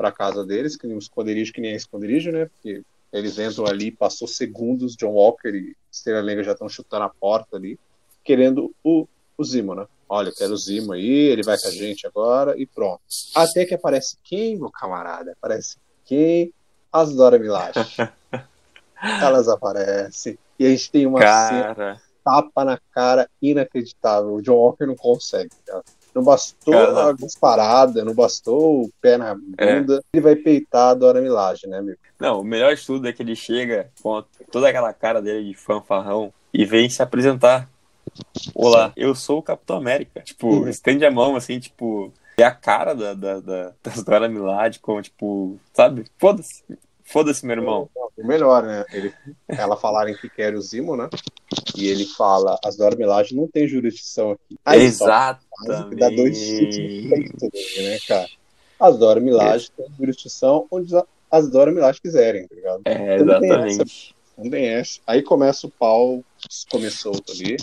pra 0.00 0.10
casa 0.10 0.46
deles, 0.46 0.76
que 0.76 0.86
nem 0.86 0.96
um 0.96 0.98
esconderijo 0.98 1.52
que 1.52 1.60
nem 1.60 1.72
é 1.72 1.76
esconderijo, 1.76 2.32
né? 2.32 2.46
Porque 2.46 2.82
eles 3.12 3.38
entram 3.38 3.66
ali, 3.66 3.90
passou 3.90 4.26
segundos, 4.26 4.96
John 4.96 5.10
Walker 5.10 5.50
e 5.50 5.76
Estrela 5.92 6.22
Negra 6.22 6.42
já 6.42 6.52
estão 6.52 6.70
chutando 6.70 7.04
a 7.04 7.10
porta 7.10 7.58
ali, 7.58 7.78
querendo 8.24 8.74
o, 8.82 9.06
o 9.36 9.44
Zimo, 9.44 9.74
né? 9.74 9.86
Olha, 10.08 10.30
eu 10.30 10.34
quero 10.34 10.54
o 10.54 10.56
Zimo 10.56 10.94
aí, 10.94 11.06
ele 11.06 11.42
vai 11.42 11.58
com 11.58 11.68
a 11.68 11.70
gente 11.70 12.06
agora 12.06 12.58
e 12.58 12.64
pronto. 12.64 13.02
Até 13.34 13.66
que 13.66 13.74
aparece 13.74 14.16
quem, 14.24 14.56
meu 14.56 14.70
camarada? 14.70 15.32
Aparece 15.32 15.76
quem? 16.06 16.50
As 16.90 17.14
Dora 17.14 17.38
Milaje. 17.38 17.74
Elas 19.22 19.48
aparecem. 19.48 20.38
E 20.58 20.64
a 20.64 20.70
gente 20.70 20.90
tem 20.90 21.04
uma 21.04 21.20
cena 21.20 21.74
Cara, 21.74 22.00
tapa 22.24 22.64
na 22.64 22.80
cara 22.90 23.28
inacreditável. 23.42 24.32
O 24.32 24.40
John 24.40 24.54
Walker 24.54 24.86
não 24.86 24.96
consegue. 24.96 25.50
cara. 25.66 25.84
Não 26.14 26.22
bastou 26.24 26.72
Cara. 26.74 27.08
a 27.08 27.12
disparada, 27.12 28.04
não 28.04 28.14
bastou 28.14 28.82
o 28.84 28.90
pé 29.00 29.16
na 29.16 29.34
bunda. 29.34 30.02
Ele 30.12 30.22
vai 30.22 30.34
peitar 30.36 30.88
a 30.90 30.94
Dora 30.94 31.20
Milaje, 31.20 31.66
né, 31.66 31.78
amigo? 31.78 31.98
não, 32.18 32.40
o 32.40 32.44
melhor 32.44 32.74
de 32.74 32.84
tudo 32.84 33.08
é 33.08 33.12
que 33.12 33.22
ele 33.22 33.34
chega 33.36 33.90
com 34.02 34.22
toda 34.50 34.68
aquela 34.68 34.92
cara 34.92 35.22
dele 35.22 35.48
de 35.50 35.54
fanfarrão 35.54 36.32
e 36.52 36.64
vem 36.64 36.90
se 36.90 37.02
apresentar. 37.02 37.68
Olá, 38.54 38.92
eu 38.96 39.14
sou 39.14 39.38
o 39.38 39.42
Capitão 39.42 39.76
América. 39.76 40.20
Tipo, 40.20 40.48
Uhum. 40.48 40.68
estende 40.68 41.04
a 41.06 41.10
mão 41.10 41.36
assim, 41.36 41.58
tipo, 41.60 42.12
é 42.36 42.42
a 42.44 42.50
cara 42.50 42.94
da, 42.94 43.14
da, 43.14 43.40
da, 43.40 43.72
das 43.82 44.02
Dora 44.02 44.28
Milaje, 44.28 44.78
como, 44.80 45.00
tipo, 45.00 45.58
sabe? 45.72 46.04
Foda-se. 46.18 46.62
Foda-se, 47.10 47.44
meu 47.44 47.56
irmão. 47.56 47.90
O 48.16 48.26
melhor, 48.26 48.62
né? 48.62 48.84
Ele, 48.92 49.12
ela 49.48 49.76
falarem 49.76 50.14
que 50.14 50.28
quer 50.28 50.54
o 50.54 50.62
Zimo, 50.62 50.96
né? 50.96 51.08
E 51.76 51.88
ele 51.88 52.04
fala, 52.04 52.58
as 52.64 52.76
Dora 52.76 52.94
Milaje 52.94 53.34
não 53.34 53.48
tem 53.48 53.66
jurisdição 53.66 54.32
aqui. 54.32 54.58
Aí 54.64 54.90
que 54.90 55.96
dá 55.96 56.08
dois 56.08 56.38
Exatamente. 56.38 57.48
dele, 57.48 57.88
né, 57.88 57.98
cara? 58.06 58.28
As 58.78 58.96
Dora 58.96 59.20
Milaje 59.20 59.70
têm 59.76 59.86
jurisdição 59.98 60.66
onde 60.70 60.94
as 61.30 61.50
Dora 61.50 61.72
Milaje 61.72 62.00
quiserem, 62.00 62.46
tá 62.46 62.54
ligado? 62.54 62.82
É, 62.84 63.16
exatamente. 63.16 64.14
Não 64.38 64.48
tem 64.48 64.66
essa. 64.68 65.00
Aí 65.06 65.22
começa 65.22 65.66
o 65.66 65.70
pau, 65.70 66.24
começou 66.70 67.12
ali, 67.28 67.56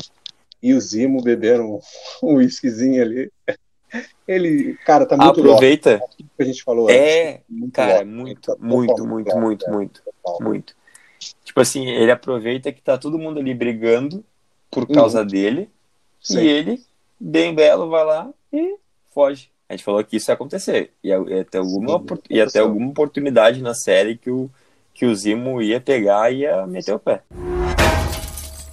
e 0.62 0.74
o 0.74 0.82
Zimo 0.82 1.24
bebendo 1.24 1.80
um 2.22 2.36
whiskyzinho 2.36 3.02
ali. 3.02 3.32
Ele, 4.28 4.76
cara, 4.86 5.06
tá 5.06 5.16
muito. 5.16 5.40
Aproveita. 5.40 6.02
O 6.20 6.24
que 6.24 6.26
a 6.40 6.44
gente 6.44 6.64
falou 6.64 6.86
antes. 6.90 6.98
É, 7.00 7.42
Muito 7.50 7.74
cara, 7.74 8.04
muito, 8.06 8.42
Tá 8.54 8.58
muito, 8.60 9.08
muito, 9.08 9.28
louco, 9.30 9.40
muito, 9.40 9.66
né? 9.68 9.74
muito, 9.74 10.04
muito. 10.42 10.76
Tipo 11.44 11.62
assim, 11.62 11.88
ele 11.88 12.12
aproveita 12.12 12.72
que 12.72 12.82
tá 12.82 12.98
todo 12.98 13.18
mundo 13.18 13.40
ali 13.40 13.54
brigando 13.54 14.24
por 14.70 14.88
causa 14.88 15.24
dele 15.26 15.62
Uhum. 15.62 15.68
Sim. 16.22 16.40
e 16.42 16.48
ele, 16.48 16.84
bem 17.20 17.56
belo, 17.56 17.90
vai 17.90 18.04
lá 18.04 18.30
e 18.52 18.76
foge. 19.14 19.50
A 19.70 19.74
gente 19.74 19.84
falou 19.84 20.04
que 20.04 20.18
isso 20.18 20.30
ia 20.30 20.34
acontecer. 20.36 20.92
E 21.04 21.10
ia 21.10 21.46
ter 21.46 21.58
alguma, 21.60 22.00
ter 22.00 22.14
aconteceu. 22.42 22.64
alguma 22.66 22.90
oportunidade 22.90 23.62
na 23.62 23.74
série 23.74 24.18
que 24.18 24.30
o, 24.30 24.50
que 24.94 25.06
o 25.06 25.16
Zimo 25.16 25.62
ia 25.62 25.80
pegar 25.80 26.32
e 26.32 26.40
ia 26.40 26.66
meter 26.68 26.94
o 26.94 27.00
pé. 27.00 27.22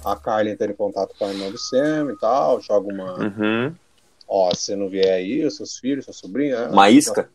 A 0.03 0.15
Carly 0.15 0.51
entra 0.51 0.69
em 0.69 0.75
contato 0.75 1.15
com 1.17 1.25
a 1.25 1.29
irmã 1.33 1.49
do 1.49 1.57
Sam 1.57 2.11
e 2.13 2.19
tal, 2.19 2.61
joga 2.61 2.93
uma. 2.93 3.13
Uhum. 3.19 3.73
Ó, 4.27 4.53
se 4.53 4.63
você 4.63 4.75
não 4.75 4.89
vier 4.89 5.13
aí, 5.13 5.45
os 5.45 5.55
seus 5.55 5.77
filhos, 5.77 6.05
sua 6.05 6.13
sobrinha. 6.13 6.69
Uma 6.69 6.89
isca? 6.89 7.29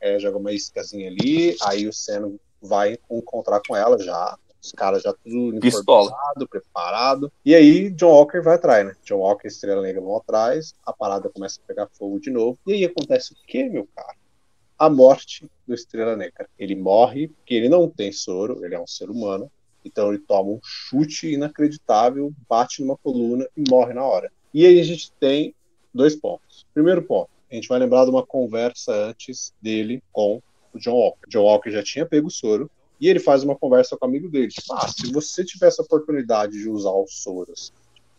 É, 0.00 0.18
joga 0.18 0.38
uma 0.38 0.52
iscazinha 0.52 1.08
ali, 1.08 1.56
aí 1.62 1.86
o 1.86 1.92
Sam 1.92 2.34
vai 2.60 2.98
encontrar 3.10 3.60
com 3.66 3.76
ela 3.76 3.98
já. 3.98 4.36
Os 4.62 4.72
caras 4.72 5.02
já 5.02 5.12
tudo 5.12 5.56
uniformizado, 5.56 6.46
preparado. 6.48 7.32
E 7.44 7.54
aí 7.54 7.88
John 7.90 8.10
Walker 8.10 8.40
vai 8.40 8.56
atrás, 8.56 8.84
né? 8.84 8.94
John 9.04 9.18
Walker 9.18 9.46
e 9.46 9.48
Estrela 9.48 9.80
Negra 9.80 10.02
vão 10.02 10.16
atrás, 10.18 10.74
a 10.84 10.92
parada 10.92 11.30
começa 11.30 11.58
a 11.62 11.66
pegar 11.66 11.88
fogo 11.92 12.20
de 12.20 12.30
novo. 12.30 12.58
E 12.66 12.74
aí 12.74 12.84
acontece 12.84 13.32
o 13.32 13.36
quê, 13.46 13.64
meu 13.64 13.88
cara? 13.96 14.14
A 14.78 14.90
morte 14.90 15.50
do 15.66 15.74
Estrela 15.74 16.14
Negra. 16.14 16.48
Ele 16.58 16.74
morre 16.74 17.28
porque 17.28 17.54
ele 17.54 17.70
não 17.70 17.88
tem 17.88 18.12
soro, 18.12 18.62
ele 18.64 18.74
é 18.74 18.80
um 18.80 18.86
ser 18.86 19.08
humano. 19.08 19.50
Então 19.82 20.12
ele 20.12 20.18
toma 20.18 20.50
um 20.50 20.60
chute 20.62 21.32
inacreditável, 21.32 22.30
bate 22.46 22.82
numa 22.82 22.98
coluna 22.98 23.48
e 23.56 23.64
morre 23.66 23.94
na 23.94 24.04
hora. 24.04 24.30
E 24.52 24.66
aí 24.66 24.78
a 24.78 24.84
gente 24.84 25.10
tem 25.12 25.54
dois 25.92 26.14
pontos. 26.14 26.66
Primeiro 26.72 27.02
ponto, 27.02 27.30
a 27.50 27.54
gente 27.54 27.68
vai 27.68 27.78
lembrar 27.78 28.04
de 28.04 28.10
uma 28.10 28.24
conversa 28.24 28.92
antes 28.92 29.52
dele 29.60 30.02
com 30.12 30.40
o 30.72 30.78
John 30.78 30.94
Walker. 30.94 31.28
John 31.28 31.42
Walker 31.42 31.70
já 31.70 31.82
tinha 31.82 32.06
pego 32.06 32.28
o 32.28 32.30
soro 32.30 32.70
e 33.00 33.08
ele 33.08 33.18
faz 33.18 33.42
uma 33.42 33.56
conversa 33.56 33.96
com 33.96 34.06
o 34.06 34.08
amigo 34.08 34.28
dele. 34.28 34.48
Tipo, 34.48 34.74
ah, 34.74 34.88
se 34.88 35.12
você 35.12 35.44
tivesse 35.44 35.80
a 35.80 35.84
oportunidade 35.84 36.52
de 36.52 36.68
usar 36.68 36.92
os 36.92 37.22
soros, 37.22 37.72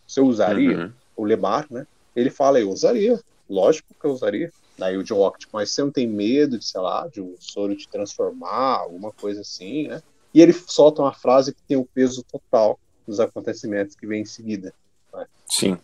você 0.07 0.19
usaria? 0.19 0.77
Uhum. 0.77 0.91
O 1.15 1.23
Lemar, 1.23 1.67
né? 1.69 1.85
Ele 2.15 2.29
fala, 2.29 2.59
eu 2.59 2.69
usaria. 2.69 3.19
Lógico 3.49 3.93
que 3.99 4.05
eu 4.05 4.11
usaria. 4.11 4.51
Daí 4.77 4.97
o 4.97 5.03
John 5.03 5.17
Walker, 5.17 5.39
tipo, 5.39 5.55
mas 5.55 5.71
você 5.71 5.81
não 5.81 5.91
tem 5.91 6.07
medo 6.07 6.57
de, 6.57 6.65
sei 6.65 6.81
lá, 6.81 7.07
de 7.07 7.21
um 7.21 7.35
soro 7.39 7.75
te 7.75 7.87
transformar, 7.87 8.79
alguma 8.79 9.11
coisa 9.11 9.41
assim, 9.41 9.87
né? 9.87 10.01
E 10.33 10.41
ele 10.41 10.53
solta 10.53 11.01
uma 11.01 11.13
frase 11.13 11.53
que 11.53 11.61
tem 11.67 11.77
o 11.77 11.85
peso 11.85 12.23
total 12.23 12.79
dos 13.05 13.19
acontecimentos 13.19 13.95
que 13.95 14.07
vem 14.07 14.21
em 14.21 14.25
seguida. 14.25 14.73
Sim, 15.45 15.77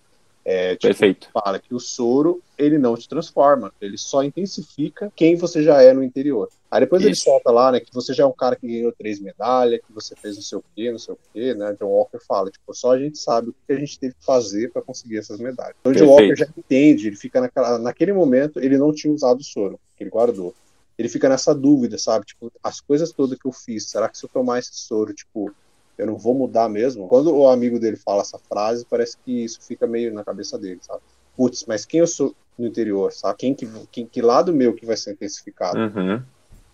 É, 0.50 0.78
tipo, 0.78 0.84
perfeito. 0.84 1.30
fala 1.34 1.60
que 1.60 1.76
o 1.76 1.80
soro 1.80 2.42
ele 2.58 2.78
não 2.78 2.96
te 2.96 3.10
transforma, 3.10 3.70
ele 3.82 3.98
só 3.98 4.24
intensifica 4.24 5.12
quem 5.14 5.36
você 5.36 5.62
já 5.62 5.82
é 5.82 5.92
no 5.92 6.02
interior. 6.02 6.48
Aí 6.72 6.80
depois 6.80 7.02
ele 7.02 7.12
Isso. 7.12 7.26
solta 7.26 7.52
lá, 7.52 7.70
né, 7.70 7.82
que 7.82 7.94
você 7.94 8.14
já 8.14 8.24
é 8.24 8.26
um 8.26 8.32
cara 8.32 8.56
que 8.56 8.66
ganhou 8.66 8.94
três 8.94 9.20
medalhas, 9.20 9.82
que 9.86 9.92
você 9.92 10.16
fez 10.16 10.38
não 10.38 10.42
sei 10.42 10.58
o 10.58 10.64
quê, 10.74 10.90
não 10.90 11.00
sei 11.00 11.14
o 11.16 11.20
quê, 11.34 11.54
né? 11.54 11.76
John 11.78 11.88
Walker 11.88 12.20
fala, 12.26 12.50
tipo, 12.50 12.74
só 12.74 12.94
a 12.94 12.98
gente 12.98 13.18
sabe 13.18 13.50
o 13.50 13.56
que 13.68 13.74
a 13.74 13.76
gente 13.78 14.00
teve 14.00 14.14
que 14.14 14.24
fazer 14.24 14.72
para 14.72 14.82
conseguir 14.82 15.18
essas 15.18 15.38
medalhas. 15.38 15.76
Então 15.82 15.92
o 15.92 15.96
John. 15.96 16.06
Walker 16.06 16.36
já 16.38 16.48
entende, 16.58 17.08
ele 17.08 17.18
fica 17.18 17.42
naquela, 17.42 17.78
naquele 17.78 18.14
momento, 18.14 18.62
ele 18.62 18.78
não 18.78 18.94
tinha 18.94 19.14
usado 19.14 19.42
o 19.42 19.44
soro, 19.44 19.78
que 19.98 20.04
ele 20.06 20.10
guardou. 20.10 20.56
Ele 20.98 21.10
fica 21.10 21.28
nessa 21.28 21.54
dúvida, 21.54 21.98
sabe? 21.98 22.26
Tipo, 22.26 22.50
as 22.64 22.80
coisas 22.80 23.12
todas 23.12 23.38
que 23.38 23.46
eu 23.46 23.52
fiz, 23.52 23.90
será 23.90 24.08
que 24.08 24.18
se 24.18 24.24
eu 24.24 24.30
tomar 24.30 24.60
esse 24.60 24.72
soro, 24.74 25.14
tipo, 25.14 25.54
eu 25.98 26.06
não 26.06 26.18
vou 26.18 26.34
mudar 26.34 26.70
mesmo? 26.70 27.08
Quando 27.08 27.36
o 27.36 27.48
amigo 27.50 27.80
dele 27.80 27.98
fala 27.98 28.22
essa 28.22 28.38
frase, 28.38 28.86
parece 28.90 29.18
que 29.24 29.44
isso 29.44 29.60
fica 29.62 29.88
meio 29.88 30.14
na 30.14 30.24
cabeça 30.24 30.58
dele, 30.58 30.80
sabe? 30.82 31.02
Putz, 31.36 31.66
mas 31.68 31.86
quem 31.86 32.00
eu 32.00 32.08
sou 32.08 32.36
no 32.58 32.68
interior, 32.68 33.12
sabe? 33.12 33.38
Quem 33.38 33.54
que, 33.54 33.68
quem, 33.92 34.06
que 34.06 34.22
lado 34.22 34.54
meu 34.54 34.74
que 34.74 34.86
vai 34.86 34.98
ser 34.98 35.14
intensificado? 35.14 35.78
Uhum. 35.78 36.22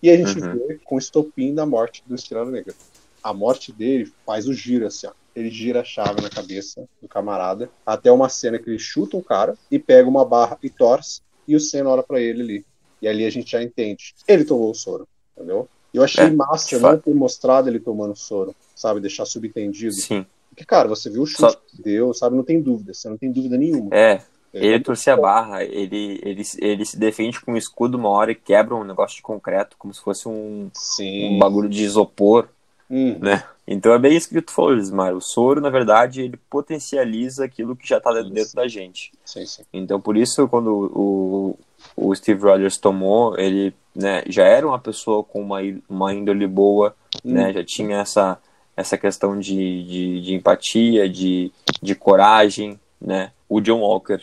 E 0.01 0.09
a 0.09 0.17
gente 0.17 0.39
Uhum. 0.39 0.67
vê 0.67 0.79
com 0.83 0.95
o 0.95 0.99
estopim 0.99 1.53
da 1.53 1.65
morte 1.65 2.03
do 2.05 2.15
Estrela 2.15 2.49
Negra. 2.49 2.73
A 3.21 3.33
morte 3.33 3.71
dele 3.71 4.11
faz 4.25 4.47
o 4.47 4.53
giro 4.53 4.85
assim, 4.85 5.07
ó. 5.07 5.11
Ele 5.35 5.49
gira 5.49 5.81
a 5.81 5.83
chave 5.83 6.21
na 6.21 6.29
cabeça 6.29 6.85
do 7.01 7.07
camarada, 7.07 7.69
até 7.85 8.11
uma 8.11 8.29
cena 8.29 8.59
que 8.59 8.69
ele 8.69 8.77
chuta 8.77 9.17
um 9.17 9.21
cara 9.21 9.57
e 9.71 9.79
pega 9.79 10.07
uma 10.07 10.23
barra 10.23 10.57
e 10.61 10.69
torce, 10.69 11.21
e 11.47 11.55
o 11.55 11.59
Senna 11.59 11.89
olha 11.89 12.03
pra 12.03 12.21
ele 12.21 12.41
ali. 12.41 12.65
E 13.01 13.07
ali 13.07 13.25
a 13.25 13.29
gente 13.29 13.51
já 13.51 13.63
entende. 13.63 14.13
Ele 14.27 14.45
tomou 14.45 14.69
o 14.69 14.75
soro, 14.75 15.07
entendeu? 15.35 15.67
Eu 15.93 16.03
achei 16.03 16.25
É, 16.25 16.29
massa 16.31 16.79
não 16.79 16.97
ter 16.97 17.13
mostrado 17.13 17.69
ele 17.69 17.79
tomando 17.79 18.15
soro, 18.15 18.55
sabe? 18.75 18.99
Deixar 18.99 19.25
subentendido. 19.25 19.93
Sim. 19.93 20.25
Porque, 20.49 20.65
cara, 20.65 20.87
você 20.87 21.09
viu 21.09 21.23
o 21.23 21.25
chute 21.25 21.39
Só- 21.53 21.59
que 21.67 21.81
deu, 21.81 22.13
sabe? 22.13 22.35
Não 22.35 22.43
tem 22.43 22.61
dúvida, 22.61 22.93
você 22.93 23.09
não 23.09 23.17
tem 23.17 23.31
dúvida 23.31 23.57
nenhuma. 23.57 23.89
É, 23.91 24.21
ele 24.53 24.67
Ele 24.67 24.83
torcia 24.83 25.13
a 25.13 25.17
barra, 25.17 25.63
ele, 25.63 26.19
ele, 26.23 26.43
ele 26.59 26.85
se 26.85 26.97
defende 26.97 27.39
com 27.41 27.53
um 27.53 27.57
escudo 27.57 27.97
uma 27.97 28.09
hora 28.09 28.31
e 28.31 28.35
quebra 28.35 28.75
um 28.75 28.83
negócio 28.83 29.15
de 29.17 29.23
concreto, 29.23 29.75
como 29.79 29.93
se 29.93 30.01
fosse 30.01 30.27
um, 30.27 30.69
Sim. 30.73 31.35
um 31.35 31.39
bagulho 31.39 31.69
de 31.69 31.83
isopor, 31.83 32.47
Hum, 32.89 33.17
né? 33.19 33.43
Então 33.65 33.93
é 33.93 33.97
bem 33.97 34.15
isso 34.15 34.29
que 34.29 34.41
tu 34.41 34.51
falou, 34.51 34.73
Lismar. 34.73 35.15
O 35.15 35.21
soro, 35.21 35.59
na 35.61 35.69
verdade, 35.69 36.21
ele 36.21 36.37
potencializa 36.49 37.45
aquilo 37.45 37.75
que 37.75 37.87
já 37.87 37.99
tá 37.99 38.11
dentro, 38.13 38.29
dentro 38.31 38.53
da 38.53 38.67
gente. 38.67 39.11
sim, 39.25 39.45
sim. 39.45 39.63
Então, 39.73 39.99
por 40.01 40.17
isso, 40.17 40.47
quando 40.49 40.91
o, 40.93 41.57
o 41.95 42.13
Steve 42.13 42.41
Rogers 42.43 42.77
tomou, 42.77 43.39
ele 43.39 43.73
né, 43.95 44.23
já 44.27 44.43
era 44.43 44.67
uma 44.67 44.79
pessoa 44.79 45.23
com 45.23 45.41
uma, 45.41 45.59
uma 45.87 46.13
índole 46.13 46.47
boa, 46.47 46.95
né? 47.23 47.49
Hum. 47.49 47.53
Já 47.53 47.63
tinha 47.63 47.97
essa, 47.97 48.39
essa 48.75 48.97
questão 48.97 49.39
de, 49.39 49.83
de, 49.83 50.21
de 50.21 50.33
empatia, 50.33 51.07
de, 51.07 51.51
de 51.81 51.95
coragem, 51.95 52.79
né? 52.99 53.31
O 53.47 53.61
John 53.61 53.81
Walker, 53.81 54.21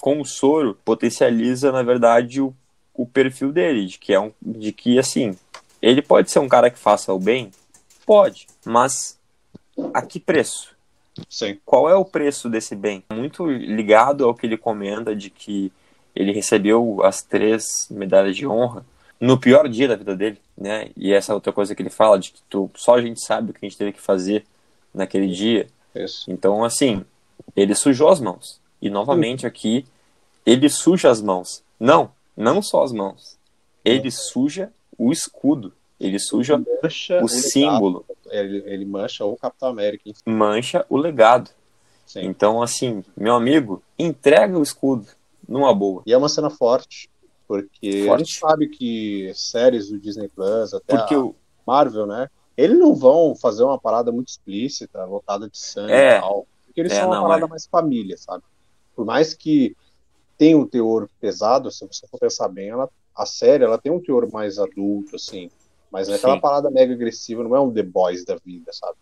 com 0.00 0.20
o 0.20 0.24
soro, 0.24 0.78
potencializa, 0.84 1.70
na 1.70 1.82
verdade, 1.82 2.40
o, 2.40 2.54
o 2.94 3.04
perfil 3.04 3.52
dele, 3.52 3.86
de 3.86 3.98
que, 3.98 4.12
é 4.12 4.20
um, 4.20 4.32
de 4.40 4.72
que, 4.72 4.98
assim, 4.98 5.36
ele 5.82 6.00
pode 6.00 6.30
ser 6.30 6.38
um 6.38 6.48
cara 6.48 6.70
que 6.70 6.78
faça 6.78 7.12
o 7.12 7.18
bem? 7.18 7.50
Pode, 8.06 8.46
mas 8.64 9.18
a 9.92 10.02
que 10.02 10.18
preço? 10.18 10.70
Sim. 11.28 11.58
qual 11.66 11.90
é 11.90 11.94
o 11.94 12.04
preço 12.04 12.48
desse 12.48 12.74
bem? 12.74 13.02
Muito 13.12 13.46
ligado 13.46 14.24
ao 14.24 14.34
que 14.34 14.46
ele 14.46 14.56
comenta 14.56 15.14
de 15.14 15.28
que 15.28 15.70
ele 16.14 16.32
recebeu 16.32 17.00
as 17.02 17.22
três 17.22 17.86
medalhas 17.90 18.36
de 18.36 18.46
honra 18.46 18.84
no 19.20 19.38
pior 19.38 19.68
dia 19.68 19.86
da 19.86 19.96
vida 19.96 20.16
dele, 20.16 20.38
né? 20.56 20.90
E 20.96 21.12
essa 21.12 21.34
outra 21.34 21.52
coisa 21.52 21.74
que 21.74 21.82
ele 21.82 21.90
fala 21.90 22.18
de 22.18 22.32
que 22.32 22.40
tu, 22.48 22.70
só 22.74 22.94
a 22.96 23.02
gente 23.02 23.22
sabe 23.22 23.50
o 23.50 23.54
que 23.54 23.64
a 23.64 23.68
gente 23.68 23.76
teve 23.76 23.92
que 23.92 24.00
fazer 24.00 24.44
naquele 24.94 25.28
dia. 25.28 25.66
Isso. 25.94 26.30
Então, 26.30 26.64
assim, 26.64 27.04
ele 27.54 27.74
sujou 27.74 28.08
as 28.08 28.20
mãos. 28.20 28.60
E 28.80 28.88
novamente 28.88 29.46
aqui, 29.46 29.84
ele 30.46 30.68
suja 30.70 31.10
as 31.10 31.20
mãos. 31.20 31.62
Não, 31.78 32.10
não 32.36 32.62
só 32.62 32.82
as 32.82 32.92
mãos. 32.92 33.36
Ele 33.84 34.10
suja 34.10 34.72
o 34.96 35.12
escudo. 35.12 35.72
Ele 35.98 36.18
suja 36.18 36.56
Mancha 36.56 37.14
o 37.16 37.26
legado. 37.26 37.28
símbolo. 37.28 38.06
Ele, 38.30 38.62
ele 38.64 38.84
mancha 38.86 39.24
o 39.24 39.36
Capitão 39.36 39.68
América. 39.68 40.10
Mancha 40.24 40.86
o 40.88 40.96
legado. 40.96 41.50
Sim. 42.06 42.24
Então, 42.24 42.62
assim, 42.62 43.04
meu 43.14 43.34
amigo, 43.34 43.82
entrega 43.98 44.58
o 44.58 44.62
escudo 44.62 45.06
numa 45.46 45.74
boa. 45.74 46.02
E 46.06 46.12
é 46.12 46.16
uma 46.16 46.28
cena 46.28 46.48
forte, 46.48 47.10
porque 47.50 48.02
a 48.04 48.06
Forte. 48.06 48.24
gente 48.24 48.38
sabe 48.38 48.68
que 48.68 49.32
séries 49.34 49.88
do 49.88 49.98
Disney 49.98 50.28
Plus, 50.28 50.72
até 50.72 50.96
Porque 50.96 51.14
a 51.14 51.20
o. 51.20 51.34
Marvel, 51.66 52.06
né? 52.06 52.28
Eles 52.56 52.78
não 52.78 52.94
vão 52.94 53.34
fazer 53.34 53.64
uma 53.64 53.78
parada 53.78 54.12
muito 54.12 54.28
explícita, 54.28 55.04
lotada 55.04 55.48
de 55.48 55.58
sangue 55.58 55.92
É. 55.92 56.18
e 56.18 56.20
tal. 56.20 56.46
Porque 56.66 56.80
eles 56.80 56.92
É, 56.92 57.00
são 57.00 57.06
uma 57.08 57.16
não, 57.16 57.22
parada 57.24 57.46
é. 57.46 57.48
mais 57.48 57.66
família, 57.66 58.16
sabe? 58.16 58.44
Por 58.94 59.04
mais 59.04 59.34
que 59.34 59.74
tenha 60.38 60.56
um 60.56 60.64
teor 60.66 61.08
pesado, 61.20 61.70
se 61.72 61.84
você 61.86 62.06
for 62.06 62.20
pensar 62.20 62.48
bem, 62.48 62.68
ela, 62.68 62.88
a 63.16 63.26
série 63.26 63.64
ela 63.64 63.78
tem 63.78 63.90
um 63.90 64.00
teor 64.00 64.30
mais 64.30 64.58
adulto, 64.58 65.16
assim. 65.16 65.50
Mas 65.90 66.06
não 66.06 66.14
é 66.14 66.18
aquela 66.18 66.34
Sim. 66.34 66.40
parada 66.40 66.70
mega 66.70 66.92
agressiva, 66.94 67.42
não 67.42 67.56
é 67.56 67.60
um 67.60 67.72
The 67.72 67.82
Boys 67.82 68.24
da 68.24 68.36
vida, 68.36 68.72
sabe? 68.72 68.96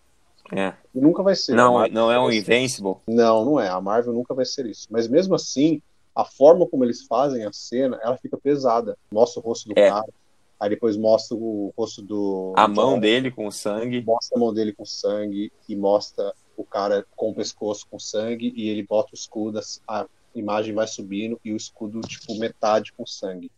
É. 0.52 0.72
E 0.94 1.00
nunca 1.00 1.22
vai 1.22 1.34
ser. 1.36 1.52
A 1.52 1.56
Não, 1.56 1.74
Marvel 1.74 1.92
não 1.94 2.10
é 2.10 2.18
um. 2.18 2.32
Invincible. 2.32 2.96
Não, 3.06 3.44
não 3.44 3.60
é. 3.60 3.68
A 3.68 3.78
Marvel 3.80 4.14
nunca 4.14 4.32
vai 4.34 4.46
ser 4.46 4.64
isso. 4.64 4.86
Mas 4.90 5.06
mesmo 5.06 5.34
assim, 5.34 5.82
a 6.18 6.25
forma 6.25 6.66
como 6.66 6.84
eles 6.84 7.06
fazem 7.06 7.44
a 7.44 7.52
cena, 7.52 7.96
ela 8.02 8.16
fica 8.16 8.37
pesada. 8.37 8.98
Mostra 9.08 9.38
o 9.40 9.42
rosto 9.44 9.68
do 9.68 9.78
É. 9.78 9.88
cara, 9.88 10.12
aí 10.58 10.68
depois 10.68 10.96
mostra 10.96 11.37
o 11.37 11.72
rosto 11.78 12.02
do. 12.02 12.52
A 12.56 12.66
do 12.66 12.75
mão 12.75 12.94
John, 12.94 13.00
dele 13.00 13.30
com 13.30 13.48
sangue. 13.52 14.02
Mostra 14.04 14.37
a 14.37 14.40
mão 14.40 14.52
dele 14.52 14.72
com 14.72 14.84
sangue 14.84 15.52
e 15.68 15.76
mostra 15.76 16.34
o 16.56 16.64
cara 16.64 17.06
com 17.14 17.30
o 17.30 17.34
pescoço 17.34 17.87
com 17.88 18.00
sangue 18.00 18.52
e 18.56 18.68
ele 18.68 18.82
bota 18.82 19.10
o 19.12 19.14
escudo, 19.14 19.60
a 19.87 20.06
imagem 20.34 20.75
vai 20.75 20.88
subindo 20.88 21.40
e 21.44 21.52
o 21.52 21.56
escudo, 21.56 22.00
tipo, 22.00 22.37
metade 22.37 22.92
com 22.92 23.06
sangue. 23.06 23.48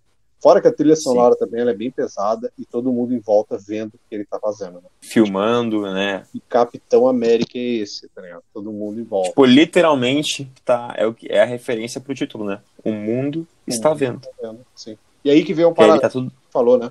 Fora 0.41 0.61
que 0.61 0.69
a 0.69 0.73
trilha 0.73 0.97
sonora 0.97 1.37
também 1.37 1.61
ela 1.61 1.71
é 1.71 1.75
bem 1.75 1.91
pesada 1.91 2.51
e 2.59 2.65
todo 2.65 2.91
mundo 2.93 3.13
em 3.15 3.19
volta 3.19 3.59
vendo 3.59 3.95
o 3.95 3.99
que 4.09 4.15
ele 4.15 4.25
tá 4.25 4.39
fazendo, 4.41 4.75
né? 4.75 4.89
Filmando, 5.03 5.83
né? 5.93 6.25
E 6.35 6.41
Capitão 6.41 7.07
América 7.07 7.59
é 7.59 7.61
esse, 7.61 8.09
tá 8.09 8.23
ligado? 8.23 8.43
Todo 8.55 8.73
mundo 8.73 8.99
em 8.99 9.05
volta. 9.05 9.29
Tipo, 9.29 9.45
literalmente 9.45 10.51
tá, 10.65 10.95
é, 10.97 11.07
o 11.07 11.13
que, 11.13 11.27
é 11.31 11.43
a 11.43 11.45
referência 11.45 12.01
pro 12.01 12.15
título, 12.15 12.45
né? 12.47 12.61
O 12.83 12.91
mundo 12.91 13.47
está 13.67 13.93
vendo. 13.93 14.23
vendo, 14.41 14.61
Sim. 14.75 14.97
E 15.23 15.31
aí 15.31 15.45
que 15.45 15.53
vem 15.53 15.67
um 15.67 15.75
paralelo 15.75 16.01
tá 16.01 16.09
tudo. 16.09 16.33
falou, 16.51 16.79
né? 16.79 16.91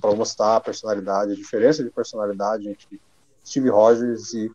Para 0.00 0.14
mostrar 0.14 0.56
a 0.56 0.60
personalidade, 0.60 1.32
a 1.32 1.36
diferença 1.36 1.82
de 1.82 1.88
personalidade 1.90 2.68
entre 2.68 3.00
Steve 3.44 3.70
Rogers 3.70 4.34
e 4.34 4.50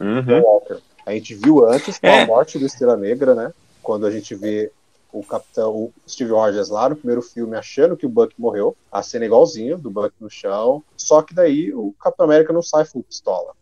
John 0.00 0.04
Uhum. 0.04 0.40
Walker. 0.42 0.78
A 1.06 1.12
gente 1.12 1.34
viu 1.34 1.64
antes 1.64 1.98
com 1.98 2.06
É. 2.08 2.22
a 2.22 2.26
morte 2.26 2.58
do 2.58 2.66
Estrela 2.66 2.96
Negra, 2.96 3.34
né? 3.36 3.52
Quando 3.82 4.04
a 4.04 4.10
gente 4.10 4.34
vê 4.34 4.72
o 5.12 5.22
capitão 5.24 5.72
o 5.74 5.92
Steve 6.06 6.30
Rogers 6.32 6.68
lá 6.68 6.88
no 6.88 6.96
primeiro 6.96 7.22
filme 7.22 7.56
achando 7.56 7.96
que 7.96 8.04
o 8.06 8.08
Buck 8.08 8.34
morreu, 8.38 8.76
a 8.90 9.02
cena 9.02 9.24
é 9.24 9.26
igualzinha 9.26 9.76
do 9.78 9.90
Buck 9.90 10.12
no 10.20 10.28
chão, 10.28 10.82
só 10.96 11.22
que 11.22 11.34
daí 11.34 11.72
o 11.72 11.92
Capitão 12.00 12.24
América 12.26 12.52
não 12.52 12.62
sai 12.62 12.84
full 12.84 13.02
pistola. 13.02 13.52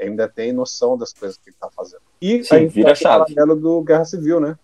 Ainda 0.00 0.28
tem 0.28 0.52
noção 0.52 0.96
das 0.98 1.12
coisas 1.12 1.38
que 1.38 1.48
ele 1.50 1.56
tá 1.58 1.70
fazendo. 1.70 2.02
E 2.20 2.44
Sim, 2.44 2.54
a 2.54 2.58
gente 2.58 2.72
vira 2.72 2.92
o 2.92 2.94
chave. 2.96 3.34
paralelo 3.34 3.58
do 3.60 3.82
Guerra 3.82 4.04
Civil, 4.04 4.40
né? 4.40 4.58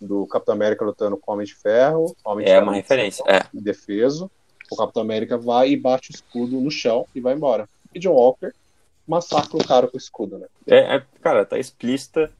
Do 0.00 0.26
Capitão 0.26 0.54
América 0.54 0.84
lutando 0.84 1.16
com 1.16 1.30
o 1.30 1.34
Homem 1.34 1.46
de 1.46 1.54
Ferro, 1.54 2.16
Homem 2.24 2.44
de 2.44 2.50
É 2.50 2.54
Ferro 2.54 2.66
uma 2.66 2.74
referência. 2.74 3.22
É. 3.28 3.42
indefeso. 3.54 4.30
O 4.70 4.76
Capitão 4.76 5.02
América 5.02 5.36
vai 5.36 5.70
e 5.70 5.76
bate 5.76 6.10
o 6.10 6.14
escudo 6.14 6.58
no 6.60 6.70
chão 6.70 7.06
e 7.14 7.20
vai 7.20 7.34
embora. 7.34 7.68
E 7.94 7.98
John 7.98 8.12
Walker 8.14 8.52
massacra 9.06 9.58
o 9.58 9.66
cara 9.66 9.86
com 9.86 9.96
o 9.96 10.00
escudo, 10.00 10.38
né? 10.38 10.46
É, 10.66 10.96
é, 10.96 11.02
cara, 11.20 11.44
tá 11.44 11.58
explícita 11.58 12.32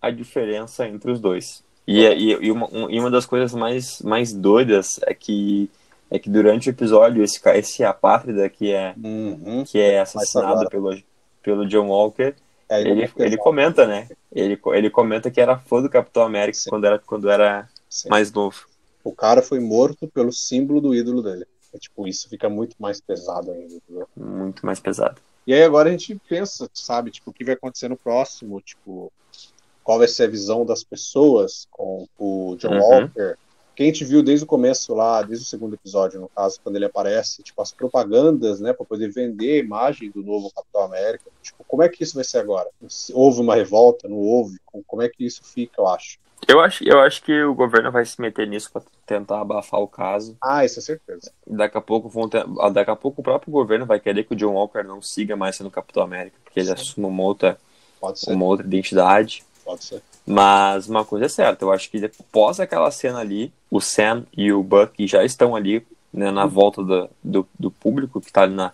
a 0.00 0.10
diferença 0.10 0.86
entre 0.88 1.10
os 1.10 1.20
dois. 1.20 1.62
E, 1.86 2.04
é- 2.04 2.16
e, 2.16 2.30
e 2.46 2.50
uma, 2.50 2.66
um- 2.72 2.90
e 2.90 2.98
uma 2.98 3.10
das 3.10 3.26
coisas 3.26 3.54
mais, 3.54 4.00
mais 4.02 4.32
doidas 4.32 4.98
é 5.02 5.14
que, 5.14 5.70
é 6.10 6.18
que 6.18 6.28
durante 6.28 6.68
o 6.68 6.70
episódio, 6.70 7.22
esse, 7.22 7.40
esse 7.50 7.84
apátrida 7.84 8.48
que 8.48 8.72
é, 8.72 8.94
Uhum. 9.02 9.64
que 9.64 9.78
é 9.78 10.00
assassinado 10.00 10.68
pelo, 10.68 10.96
pelo 11.42 11.66
John 11.66 11.88
Walker, 11.88 12.34
É, 12.68 12.80
ele, 12.80 12.90
é 12.90 12.92
ele 13.04 13.08
pesado. 13.08 13.38
comenta, 13.38 13.86
né? 13.86 14.08
Ele, 14.32 14.60
ele 14.72 14.90
comenta 14.90 15.30
que 15.30 15.40
era 15.40 15.56
fã 15.58 15.80
do 15.80 15.88
Capitão 15.88 16.24
América 16.24 16.58
Sim. 16.58 16.70
quando 16.70 16.84
era, 16.84 16.98
quando 16.98 17.30
era 17.30 17.68
Sim. 17.88 18.08
mais 18.08 18.32
novo. 18.32 18.66
O 19.04 19.12
cara 19.14 19.40
foi 19.40 19.60
morto 19.60 20.08
pelo 20.08 20.32
símbolo 20.32 20.80
do 20.80 20.94
ídolo 20.94 21.22
dele. 21.22 21.46
É, 21.72 21.78
tipo, 21.78 22.08
isso 22.08 22.28
fica 22.28 22.48
muito 22.48 22.74
mais 22.80 23.00
pesado 23.00 23.52
ainda. 23.52 23.74
entendeu? 23.74 24.08
Muito 24.16 24.66
mais 24.66 24.80
pesado. 24.80 25.20
E 25.46 25.54
aí 25.54 25.62
agora 25.62 25.88
a 25.88 25.92
gente 25.92 26.20
pensa, 26.28 26.68
sabe, 26.74 27.12
tipo, 27.12 27.30
o 27.30 27.32
que 27.32 27.44
vai 27.44 27.54
acontecer 27.54 27.88
no 27.88 27.96
próximo, 27.96 28.60
tipo, 28.60 29.12
qual 29.86 29.98
vai 29.98 30.08
ser 30.08 30.24
a 30.24 30.26
visão 30.26 30.66
das 30.66 30.82
pessoas 30.82 31.68
com 31.70 32.08
o 32.18 32.56
John 32.58 32.72
Uhum. 32.72 32.80
Walker. 32.80 33.36
Que 33.76 33.82
a 33.84 33.86
gente 33.86 34.04
viu 34.04 34.20
desde 34.20 34.44
o 34.44 34.48
começo 34.48 34.92
lá, 34.94 35.22
desde 35.22 35.44
o 35.44 35.48
segundo 35.48 35.74
episódio, 35.74 36.18
no 36.18 36.28
caso, 36.28 36.58
quando 36.64 36.74
ele 36.74 36.86
aparece, 36.86 37.40
tipo, 37.42 37.62
as 37.62 37.70
propagandas, 37.70 38.58
né, 38.58 38.72
para 38.72 38.84
poder 38.84 39.12
vender 39.12 39.52
a 39.60 39.64
imagem 39.64 40.10
do 40.10 40.24
novo 40.24 40.50
Capitão 40.50 40.82
América. 40.82 41.30
Tipo, 41.40 41.62
como 41.68 41.84
é 41.84 41.88
que 41.88 42.02
isso 42.02 42.14
vai 42.16 42.24
ser 42.24 42.38
agora? 42.38 42.68
Se 42.88 43.12
houve 43.14 43.40
uma 43.40 43.54
revolta, 43.54 44.08
não 44.08 44.16
houve? 44.16 44.58
Como 44.88 45.02
é 45.02 45.08
que 45.08 45.24
isso 45.24 45.44
fica, 45.44 45.80
eu 45.80 45.86
acho? 45.86 46.18
Eu 46.48 46.60
acho, 46.60 46.82
eu 46.84 46.98
acho 47.00 47.22
que 47.22 47.42
o 47.44 47.54
governo 47.54 47.92
vai 47.92 48.04
se 48.04 48.20
meter 48.20 48.48
nisso 48.48 48.70
para 48.72 48.82
tentar 49.06 49.40
abafar 49.40 49.78
o 49.80 49.86
caso. 49.86 50.36
Ah, 50.42 50.64
isso 50.64 50.80
é 50.80 50.82
certeza. 50.82 51.30
Daqui 51.46 51.78
a 51.78 51.80
pouco 51.80 52.08
vão 52.08 52.28
ter- 52.28 52.44
ah, 52.60 52.70
daqui 52.70 52.90
a 52.90 52.96
pouco 52.96 53.20
o 53.20 53.24
próprio 53.24 53.52
governo 53.52 53.86
vai 53.86 54.00
querer 54.00 54.24
que 54.24 54.32
o 54.32 54.36
John 54.36 54.54
Walker 54.54 54.82
não 54.82 55.00
siga 55.00 55.36
mais 55.36 55.54
sendo 55.54 55.70
Capitão 55.70 56.02
América, 56.02 56.36
porque 56.42 56.58
ele 56.58 56.66
Sim. 56.68 56.72
assuma 56.74 57.08
uma 57.08 57.22
outra, 57.22 57.56
uma 58.28 58.44
outra 58.46 58.66
identidade. 58.66 59.44
Pode 59.66 59.84
ser. 59.84 60.02
Mas 60.26 60.88
uma 60.88 61.04
coisa 61.04 61.26
é 61.26 61.28
certa, 61.28 61.64
eu 61.64 61.72
acho 61.72 61.90
que 61.90 62.02
após 62.04 62.60
aquela 62.60 62.90
cena 62.90 63.18
ali, 63.18 63.52
o 63.70 63.80
Sam 63.80 64.24
e 64.36 64.52
o 64.52 64.62
Buck 64.62 65.06
já 65.06 65.24
estão 65.24 65.54
ali 65.56 65.84
né, 66.12 66.30
na 66.30 66.46
volta 66.46 66.82
do, 66.82 67.10
do, 67.22 67.48
do 67.58 67.70
público 67.70 68.20
que 68.20 68.28
está 68.28 68.42
ali 68.42 68.54
na 68.54 68.72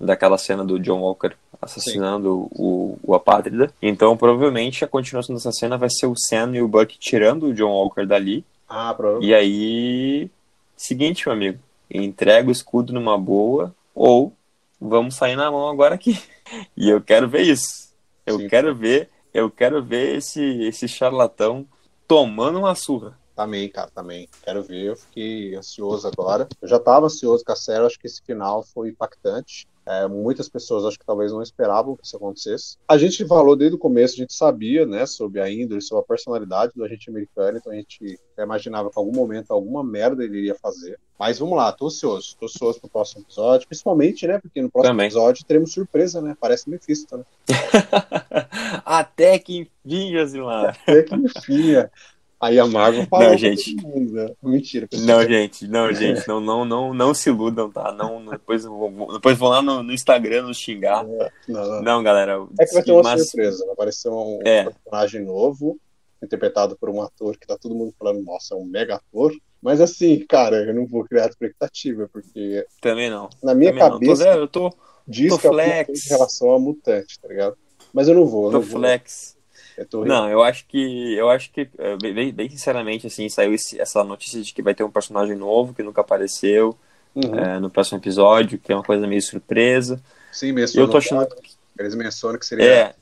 daquela 0.00 0.38
cena 0.38 0.64
do 0.64 0.78
John 0.80 1.00
Walker 1.00 1.32
assassinando 1.60 2.48
o, 2.52 2.98
o 3.02 3.14
Apátrida. 3.14 3.70
Então 3.82 4.16
provavelmente 4.16 4.82
a 4.82 4.88
continuação 4.88 5.34
dessa 5.34 5.52
cena 5.52 5.76
vai 5.76 5.90
ser 5.90 6.06
o 6.06 6.14
Sam 6.16 6.52
e 6.56 6.62
o 6.62 6.68
Buck 6.68 6.98
tirando 6.98 7.48
o 7.48 7.52
John 7.54 7.70
Walker 7.70 8.06
dali 8.06 8.42
Ah, 8.66 8.94
provavelmente. 8.94 9.28
e 9.30 9.34
aí, 9.34 10.30
seguinte, 10.74 11.26
meu 11.26 11.34
amigo, 11.34 11.58
entrega 11.90 12.48
o 12.48 12.52
escudo 12.52 12.94
numa 12.94 13.18
boa 13.18 13.74
ou 13.94 14.32
vamos 14.80 15.16
sair 15.16 15.36
na 15.36 15.50
mão 15.50 15.68
agora 15.68 15.94
aqui. 15.94 16.18
E 16.76 16.90
eu 16.90 17.00
quero 17.00 17.28
ver 17.28 17.42
isso. 17.42 17.90
Eu 18.26 18.38
Sim. 18.38 18.48
quero 18.48 18.74
ver, 18.74 19.08
eu 19.32 19.50
quero 19.50 19.82
ver 19.82 20.16
esse 20.16 20.40
esse 20.62 20.88
charlatão 20.88 21.66
tomando 22.06 22.58
uma 22.58 22.74
surra. 22.74 23.18
Também, 23.34 23.68
cara, 23.70 23.90
também. 23.94 24.28
Quero 24.42 24.62
ver, 24.62 24.86
eu 24.86 24.96
fiquei 24.96 25.54
ansioso 25.54 26.06
agora. 26.06 26.48
Eu 26.60 26.68
já 26.68 26.76
estava 26.76 27.06
ansioso 27.06 27.44
com 27.44 27.52
a 27.52 27.56
série, 27.56 27.86
acho 27.86 27.98
que 27.98 28.06
esse 28.06 28.20
final 28.22 28.62
foi 28.62 28.90
impactante. 28.90 29.66
É, 29.86 30.06
muitas 30.06 30.48
pessoas 30.48 30.84
acho 30.84 30.98
que 30.98 31.04
talvez 31.04 31.32
não 31.32 31.42
esperavam 31.42 31.96
que 31.96 32.04
isso 32.04 32.16
acontecesse. 32.16 32.76
A 32.86 32.98
gente 32.98 33.26
falou 33.26 33.56
desde 33.56 33.76
o 33.76 33.78
começo, 33.78 34.14
a 34.14 34.18
gente 34.18 34.34
sabia, 34.34 34.86
né, 34.86 35.06
sobre 35.06 35.40
a 35.40 35.50
índole, 35.50 35.80
sobre 35.80 36.04
a 36.04 36.06
personalidade 36.06 36.72
do 36.76 36.84
agente 36.84 37.10
americano, 37.10 37.58
então 37.58 37.72
a 37.72 37.76
gente 37.76 38.18
imaginava 38.38 38.90
que 38.90 38.98
em 38.98 39.02
algum 39.02 39.16
momento 39.16 39.50
alguma 39.50 39.82
merda 39.82 40.22
ele 40.22 40.38
iria 40.38 40.54
fazer. 40.54 40.98
Mas 41.18 41.38
vamos 41.38 41.56
lá, 41.56 41.72
tô 41.72 41.86
ansioso, 41.86 42.36
tô 42.38 42.46
ansioso 42.46 42.80
pro 42.80 42.88
próximo 42.88 43.22
episódio, 43.22 43.66
principalmente, 43.66 44.26
né, 44.26 44.38
porque 44.38 44.60
no 44.62 44.70
próximo 44.70 44.92
Também. 44.92 45.06
episódio 45.06 45.44
teremos 45.44 45.72
surpresa, 45.72 46.20
né, 46.20 46.36
parece 46.38 46.68
Mephisto, 46.68 47.16
né. 47.16 47.24
Até 48.84 49.38
que 49.38 49.68
enfim, 49.84 50.12
Josimar. 50.12 50.78
Até 50.82 51.02
que 51.02 51.14
enfim, 51.14 51.74
é. 51.74 51.90
Aí 52.40 52.58
a 52.58 52.66
Marvel 52.66 53.06
falou 53.06 53.28
Não, 53.30 53.36
gente. 53.36 53.76
mundo, 53.76 54.12
né? 54.12 54.32
Mentira. 54.42 54.88
Não, 55.00 55.22
gente, 55.22 55.68
não, 55.68 55.92
gente, 55.92 56.26
não, 56.26 56.40
não, 56.40 56.64
não, 56.64 56.94
não 56.94 57.12
se 57.12 57.28
iludam, 57.28 57.70
tá? 57.70 57.92
Não, 57.92 58.24
depois, 58.24 58.64
vão- 58.64 59.08
depois 59.12 59.36
vão 59.36 59.48
lá 59.50 59.60
no, 59.60 59.82
no 59.82 59.92
Instagram 59.92 60.42
nos 60.44 60.56
xingar. 60.56 61.04
Não, 61.04 61.28
não. 61.68 61.82
Não, 61.82 62.02
galera. 62.02 62.38
É 62.58 62.64
que 62.64 62.72
vai 62.72 62.82
ter 62.82 62.92
uma 62.92 63.02
mas- 63.02 63.28
surpresa. 63.28 63.62
Vai 63.66 63.74
aparecer 63.74 64.08
um 64.08 64.38
É. 64.44 64.64
personagem 64.64 65.22
novo, 65.24 65.78
interpretado 66.22 66.76
por 66.80 66.88
um 66.88 67.02
ator 67.02 67.36
que 67.36 67.46
tá 67.46 67.58
todo 67.58 67.74
mundo 67.74 67.92
falando, 67.98 68.22
nossa, 68.22 68.54
é 68.54 68.56
um 68.56 68.64
mega 68.64 68.94
ator. 68.96 69.32
Mas 69.62 69.78
assim, 69.82 70.24
cara, 70.26 70.56
eu 70.64 70.74
não 70.74 70.86
vou 70.86 71.04
criar 71.04 71.26
expectativa, 71.28 72.08
porque 72.10 72.64
Também 72.80 73.10
não. 73.10 73.28
na 73.42 73.54
minha 73.54 73.70
Também 73.72 73.84
não. 73.90 73.98
Tô 73.98 74.06
cabeça 74.06 74.28
eu 74.38 74.48
tô, 74.48 74.72
diz 75.06 75.28
tô 75.28 75.38
que 75.38 75.46
é 75.46 75.50
alguma 75.50 75.64
flex. 75.66 76.06
em 76.06 76.08
relação 76.08 76.52
a 76.54 76.58
mutante, 76.58 77.20
tá 77.20 77.28
ligado? 77.28 77.56
Mas 77.92 78.08
eu 78.08 78.14
não 78.14 78.24
vou, 78.24 78.46
eu 78.46 78.52
tô 78.52 78.58
não 78.58 78.62
vou. 78.62 78.80
Eu 79.80 79.86
tô 79.88 80.04
Não, 80.04 80.30
eu 80.30 80.42
acho 80.42 80.66
que, 80.66 81.14
eu 81.14 81.28
acho 81.28 81.50
que, 81.52 81.70
eh, 81.78 81.96
bem, 81.98 82.32
bem 82.32 82.48
sinceramente, 82.48 83.06
assim, 83.06 83.28
saiu 83.28 83.52
esse- 83.54 83.78
essa 83.80 84.02
notícia 84.02 84.40
de 84.42 84.52
que 84.54 84.62
vai 84.62 84.74
ter 84.74 84.82
um 84.84 84.90
personagem 84.90 85.36
novo 85.36 85.74
que 85.74 85.82
nunca 85.82 86.00
apareceu 86.00 86.78
Uhum. 87.14 87.44
eh, 87.44 87.60
no 87.60 87.70
próximo 87.70 87.98
episódio, 87.98 88.58
que 88.58 88.72
é 88.72 88.76
uma 88.76 88.84
coisa 88.84 89.06
meio 89.06 89.22
surpresa. 89.22 90.02
Sim, 90.30 90.52
mencionam, 90.52 90.86
eu 90.86 90.88
tô 90.88 90.98
achando 90.98 91.28
eles 91.78 91.94
mencionam 91.94 92.38
que 92.38 92.46
seria 92.46 92.78
É, 92.78 92.94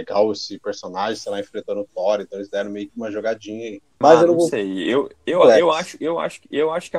legal 0.00 0.32
esse 0.32 0.58
personagem, 0.58 1.16
sei 1.16 1.30
lá, 1.32 1.40
enfrentando 1.40 1.80
o 1.80 1.88
Thor, 1.94 2.20
então 2.20 2.38
eles 2.38 2.48
deram 2.50 2.70
meio 2.70 2.86
que 2.86 2.92
uma 2.96 3.10
jogadinha 3.10 3.64
aí. 3.68 3.82
Mas 3.98 4.18
ah, 4.18 4.22
eu 4.22 4.26
não 4.28 4.36
vou. 4.36 4.48
sei. 4.48 4.82
Eu, 4.92 5.10
eu, 5.26 5.40
Flex. 5.42 5.58
eu 5.60 5.70
acho, 5.72 5.96
eu 6.00 6.18
acho, 6.18 6.40
eu 6.50 6.70
acho 6.72 6.90
que 6.90 6.96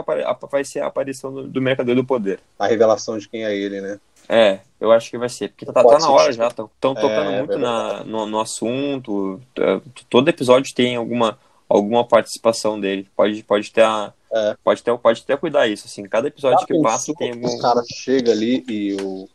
vai 0.52 0.64
ser 0.64 0.80
a 0.82 0.88
aparição 0.88 1.34
do, 1.34 1.48
do 1.48 1.62
Mercador 1.62 1.96
do 1.96 2.04
Poder. 2.06 2.40
A 2.60 2.68
revelação 2.68 3.18
de 3.18 3.28
quem 3.28 3.44
é 3.44 3.56
ele, 3.56 3.82
né? 3.82 4.00
É, 4.30 4.60
eu 4.80 4.92
acho 4.92 5.10
que 5.10 5.18
vai 5.18 5.28
ser. 5.28 5.50
Porque 5.50 5.66
tá, 5.66 5.84
tá 5.84 5.98
na 6.00 6.10
hora 6.10 6.32
já. 6.32 6.48
Estão 6.48 6.70
É, 6.92 6.94
tocando 6.96 7.32
é 7.32 7.38
muito 7.40 7.58
na, 7.58 8.04
no, 8.04 8.26
no 8.28 8.40
assunto. 8.40 9.42
t- 9.54 9.62
Todo 10.10 10.30
episódio 10.30 10.74
tem 10.76 10.96
alguma, 10.96 11.38
alguma 11.68 12.08
participação 12.08 12.80
dele. 12.80 13.10
Pode, 13.16 13.44
pode 13.44 13.72
ter 13.72 13.82
a, 13.84 14.14
É. 14.32 14.56
pode 14.64 14.84
ter, 14.84 14.96
pode 15.00 15.22
até 15.22 15.36
cuidar 15.36 15.68
isso. 15.68 15.88
Assim, 15.88 16.04
cada 16.04 16.28
episódio 16.28 16.60
Já 16.60 16.66
que 16.66 16.74
pensou 16.74 16.84
passa 16.84 17.14
tem 17.16 17.32
que 17.32 17.38
algum. 17.40 17.48
Os 17.56 17.62
caras 17.62 17.86
chegam 17.88 18.32
ali 18.32 18.64
e 18.70 18.94
o, 19.02 19.28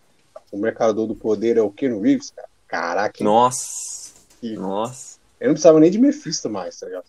o 0.52 0.56
mercador 0.56 1.06
do 1.06 1.16
poder 1.16 1.56
é 1.56 1.62
o 1.62 1.70
Ken 1.70 2.00
Reeves, 2.00 2.30
cara. 2.30 2.48
Caraca? 2.76 3.24
Nossa. 3.24 4.12
Que... 4.38 4.54
Nossa. 4.54 5.18
Eu 5.40 5.46
não 5.46 5.54
precisava 5.54 5.80
nem 5.80 5.90
de 5.90 5.98
Mephisto 5.98 6.50
mais, 6.50 6.78
tá 6.78 6.86
ligado? 6.86 7.06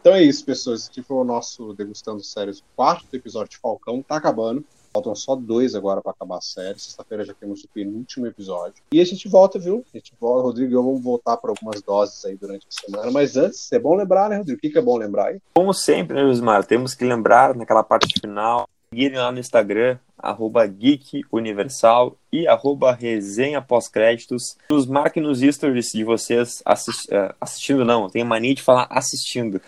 Então 0.00 0.14
é 0.14 0.22
isso, 0.22 0.44
pessoas. 0.44 0.82
Esse 0.82 0.90
aqui 0.90 1.02
foi 1.02 1.16
o 1.16 1.24
nosso 1.24 1.72
Degustando 1.74 2.22
Séries, 2.22 2.60
o 2.60 2.64
quarto 2.76 3.12
episódio 3.16 3.50
de 3.50 3.58
Falcão. 3.58 4.00
Tá 4.00 4.14
acabando. 4.14 4.64
Faltam 4.92 5.12
só 5.16 5.34
dois 5.34 5.74
agora 5.74 6.00
para 6.00 6.12
acabar 6.12 6.38
a 6.38 6.40
série. 6.40 6.78
Sexta-feira 6.78 7.24
já 7.24 7.34
temos 7.34 7.64
o 7.64 7.68
penúltimo 7.68 8.28
episódio. 8.28 8.80
E 8.92 9.00
a 9.00 9.04
gente 9.04 9.28
volta, 9.28 9.58
viu? 9.58 9.84
A 9.92 9.96
gente 9.98 10.12
volta, 10.20 10.44
Rodrigo 10.44 10.70
e 10.70 10.74
eu 10.74 10.84
vamos 10.84 11.02
voltar 11.02 11.36
para 11.36 11.50
algumas 11.50 11.82
doses 11.82 12.24
aí 12.24 12.36
durante 12.36 12.68
a 12.68 12.80
semana. 12.80 13.10
Mas 13.10 13.36
antes, 13.36 13.72
é 13.72 13.78
bom 13.80 13.96
lembrar, 13.96 14.30
né, 14.30 14.36
Rodrigo? 14.36 14.58
O 14.58 14.60
que, 14.60 14.70
que 14.70 14.78
é 14.78 14.82
bom 14.82 14.96
lembrar 14.96 15.30
aí? 15.30 15.40
Como 15.52 15.74
sempre, 15.74 16.14
né, 16.14 16.22
Josmar? 16.28 16.64
Temos 16.64 16.94
que 16.94 17.04
lembrar 17.04 17.56
naquela 17.56 17.82
parte 17.82 18.20
final. 18.20 18.68
Seguirem 18.90 19.18
lá 19.18 19.32
no 19.32 19.40
Instagram, 19.40 19.98
arroba 20.24 20.66
Geek 20.66 21.22
Universal 21.30 22.16
e 22.32 22.48
arroba 22.48 22.92
resenha 22.92 23.60
pós-créditos. 23.60 24.56
Nos 24.70 24.86
marquem 24.86 25.22
nos 25.22 25.40
stories 25.40 25.90
de 25.92 26.02
vocês 26.02 26.62
assist, 26.64 27.06
uh, 27.08 27.34
assistindo, 27.40 27.84
não, 27.84 28.08
tenho 28.08 28.26
mania 28.26 28.54
de 28.54 28.62
falar 28.62 28.86
assistindo. 28.90 29.60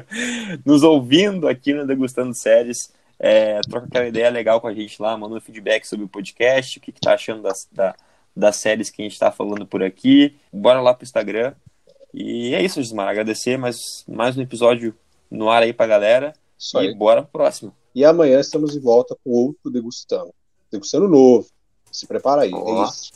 nos 0.64 0.82
ouvindo 0.82 1.48
aqui 1.48 1.72
no 1.72 1.86
Degustando 1.86 2.34
Séries. 2.34 2.92
É, 3.18 3.60
troca 3.62 3.86
aquela 3.86 4.06
ideia 4.06 4.28
legal 4.28 4.60
com 4.60 4.66
a 4.66 4.74
gente 4.74 5.00
lá, 5.00 5.16
manda 5.16 5.36
um 5.36 5.40
feedback 5.40 5.86
sobre 5.86 6.04
o 6.04 6.08
podcast, 6.08 6.78
o 6.78 6.80
que, 6.80 6.92
que 6.92 7.00
tá 7.00 7.14
achando 7.14 7.42
das, 7.42 7.66
da, 7.72 7.94
das 8.36 8.56
séries 8.56 8.90
que 8.90 9.00
a 9.00 9.04
gente 9.04 9.18
tá 9.18 9.30
falando 9.30 9.66
por 9.66 9.82
aqui. 9.82 10.36
Bora 10.52 10.80
lá 10.80 10.92
pro 10.92 11.04
Instagram. 11.04 11.54
E 12.12 12.54
é 12.54 12.62
isso, 12.62 12.82
Gismar. 12.82 13.08
Agradecer 13.08 13.56
mais, 13.56 14.04
mais 14.06 14.36
um 14.36 14.42
episódio 14.42 14.94
no 15.30 15.50
ar 15.50 15.62
aí 15.62 15.72
pra 15.72 15.86
galera. 15.86 16.32
Isso 16.58 16.76
e 16.80 16.88
aí. 16.88 16.94
bora 16.94 17.22
pro 17.22 17.32
próximo. 17.32 17.74
E 17.94 18.04
amanhã 18.04 18.40
estamos 18.40 18.72
de 18.72 18.80
volta 18.80 19.16
com 19.22 19.30
outro 19.30 19.70
Degustando. 19.70 20.34
Degustando 20.70 21.08
novo. 21.08 21.46
Se 21.92 22.06
prepara 22.06 22.42
aí. 22.42 22.52
É 22.52 22.82
isso. 22.84 23.12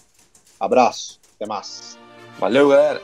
Abraço. 0.60 1.18
Até 1.34 1.46
mais. 1.46 1.98
Valeu, 2.38 2.68
galera! 2.68 3.02